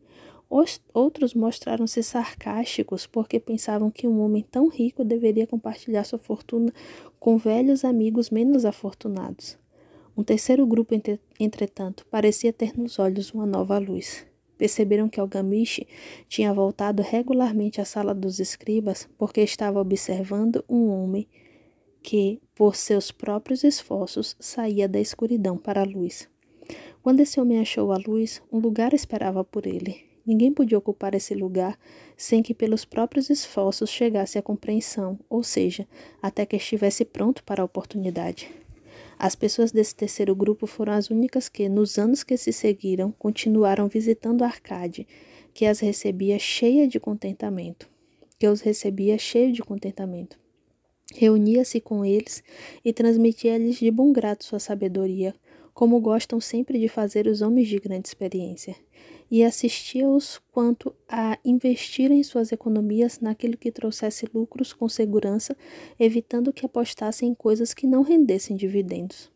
Os, 0.50 0.82
outros 0.94 1.34
mostraram-se 1.34 2.04
sarcásticos 2.04 3.08
porque 3.08 3.40
pensavam 3.40 3.90
que 3.90 4.08
um 4.08 4.20
homem 4.22 4.46
tão 4.50 4.68
rico 4.68 5.04
deveria 5.04 5.48
compartilhar 5.48 6.04
sua 6.04 6.20
fortuna 6.20 6.74
com 7.20 7.38
velhos 7.38 7.86
amigos 7.86 8.30
menos 8.30 8.66
afortunados. 8.66 9.58
Um 10.16 10.24
terceiro 10.24 10.66
grupo, 10.66 10.94
entretanto, 11.40 12.06
parecia 12.12 12.52
ter 12.52 12.78
nos 12.78 13.00
olhos 13.00 13.32
uma 13.32 13.46
nova 13.46 13.78
luz. 13.78 14.26
Perceberam 14.62 15.10
que 15.10 15.20
Algamiche 15.20 15.88
tinha 16.30 16.54
voltado 16.54 17.02
regularmente 17.02 17.82
à 17.82 17.84
sala 17.84 18.14
dos 18.14 18.40
escribas 18.40 19.10
porque 19.18 19.42
estava 19.42 19.82
observando 19.82 20.64
um 20.70 20.88
homem 20.88 21.28
que, 22.04 22.40
por 22.54 22.76
seus 22.76 23.12
próprios 23.12 23.64
esforços, 23.64 24.36
saía 24.40 24.88
da 24.88 25.00
escuridão 25.00 25.58
para 25.58 25.82
a 25.82 25.84
luz. 25.84 26.30
Quando 27.02 27.22
esse 27.22 27.42
homem 27.42 27.60
achou 27.60 27.92
a 27.92 27.98
luz, 27.98 28.40
um 28.52 28.60
lugar 28.60 28.94
esperava 28.94 29.44
por 29.44 29.66
ele. 29.66 30.06
Ninguém 30.24 30.54
podia 30.54 30.78
ocupar 30.78 31.16
esse 31.16 31.34
lugar 31.34 31.76
sem 32.16 32.44
que, 32.44 32.54
pelos 32.54 32.86
próprios 32.86 33.32
esforços, 33.32 33.90
chegasse 33.90 34.38
à 34.38 34.44
compreensão, 34.44 35.20
ou 35.28 35.42
seja, 35.42 35.88
até 36.22 36.46
que 36.46 36.58
estivesse 36.58 37.04
pronto 37.04 37.44
para 37.44 37.64
a 37.64 37.66
oportunidade. 37.66 38.61
As 39.24 39.36
pessoas 39.36 39.72
desse 39.72 39.94
terceiro 39.94 40.36
grupo 40.36 40.66
foram 40.66 40.94
as 40.94 41.12
únicas 41.12 41.48
que, 41.48 41.70
nos 41.70 42.00
anos 42.00 42.24
que 42.24 42.36
se 42.36 42.52
seguiram, 42.52 43.12
continuaram 43.12 43.88
visitando 43.88 44.44
Arcade, 44.44 45.08
que 45.54 45.68
as 45.68 45.80
recebia 45.80 46.40
cheia 46.40 46.88
de 46.88 47.00
contentamento, 47.00 47.88
que 48.40 48.48
os 48.48 48.62
recebia 48.62 49.20
cheio 49.20 49.54
de 49.54 49.62
contentamento. 49.62 50.40
Reunia-se 51.14 51.80
com 51.80 52.04
eles 52.04 52.44
e 52.84 52.92
transmitia-lhes 52.92 53.76
de 53.76 53.92
bom 53.92 54.12
grado 54.12 54.44
sua 54.44 54.58
sabedoria, 54.58 55.36
como 55.72 56.02
gostam 56.02 56.40
sempre 56.40 56.80
de 56.80 56.88
fazer 56.88 57.28
os 57.28 57.44
homens 57.44 57.68
de 57.68 57.78
grande 57.78 58.08
experiência, 58.08 58.76
e 59.32 59.46
assistia-os 59.46 60.42
quanto 60.52 60.94
a 61.08 61.40
investirem 61.46 62.22
suas 62.22 62.52
economias 62.52 63.22
naquilo 63.22 63.58
que 63.58 63.72
trouxesse 63.72 64.28
lucros 64.34 64.74
com 64.74 64.90
segurança, 64.90 65.56
evitando 65.98 66.52
que 66.52 66.66
apostassem 66.66 67.30
em 67.30 67.34
coisas 67.34 67.74
que 67.74 67.88
não 67.88 68.02
rendessem 68.02 68.58
dividendos. 68.58 69.32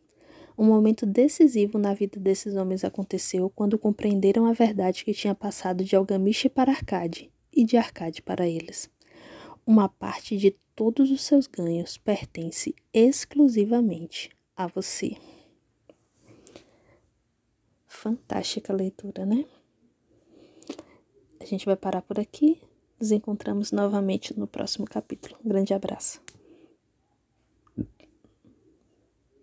Um 0.58 0.66
momento 0.66 1.06
decisivo 1.06 1.78
na 1.78 1.94
vida 1.94 2.20
desses 2.20 2.56
homens 2.56 2.84
aconteceu 2.84 3.48
quando 3.48 3.78
compreenderam 3.78 4.44
a 4.44 4.52
verdade 4.52 5.02
que 5.02 5.14
tinha 5.14 5.34
passado 5.34 5.82
de 5.82 5.96
Algamiche 5.96 6.50
para 6.50 6.72
Arcade 6.72 7.32
e 7.50 7.64
de 7.64 7.78
Arcade 7.78 8.20
para 8.20 8.46
eles. 8.46 8.90
Uma 9.66 9.88
parte 9.88 10.36
de 10.36 10.54
todos 10.74 11.10
os 11.10 11.22
seus 11.22 11.46
ganhos 11.46 11.96
pertence 11.96 12.74
exclusivamente 12.92 14.30
a 14.54 14.66
você. 14.66 15.16
Fantástica 17.86 18.74
leitura, 18.74 19.24
né? 19.24 19.44
A 21.40 21.44
gente 21.44 21.66
vai 21.66 21.76
parar 21.76 22.02
por 22.02 22.18
aqui. 22.18 22.60
Nos 22.98 23.12
encontramos 23.12 23.72
novamente 23.72 24.38
no 24.38 24.46
próximo 24.46 24.86
capítulo. 24.86 25.36
Um 25.44 25.48
grande 25.48 25.74
abraço. 25.74 26.20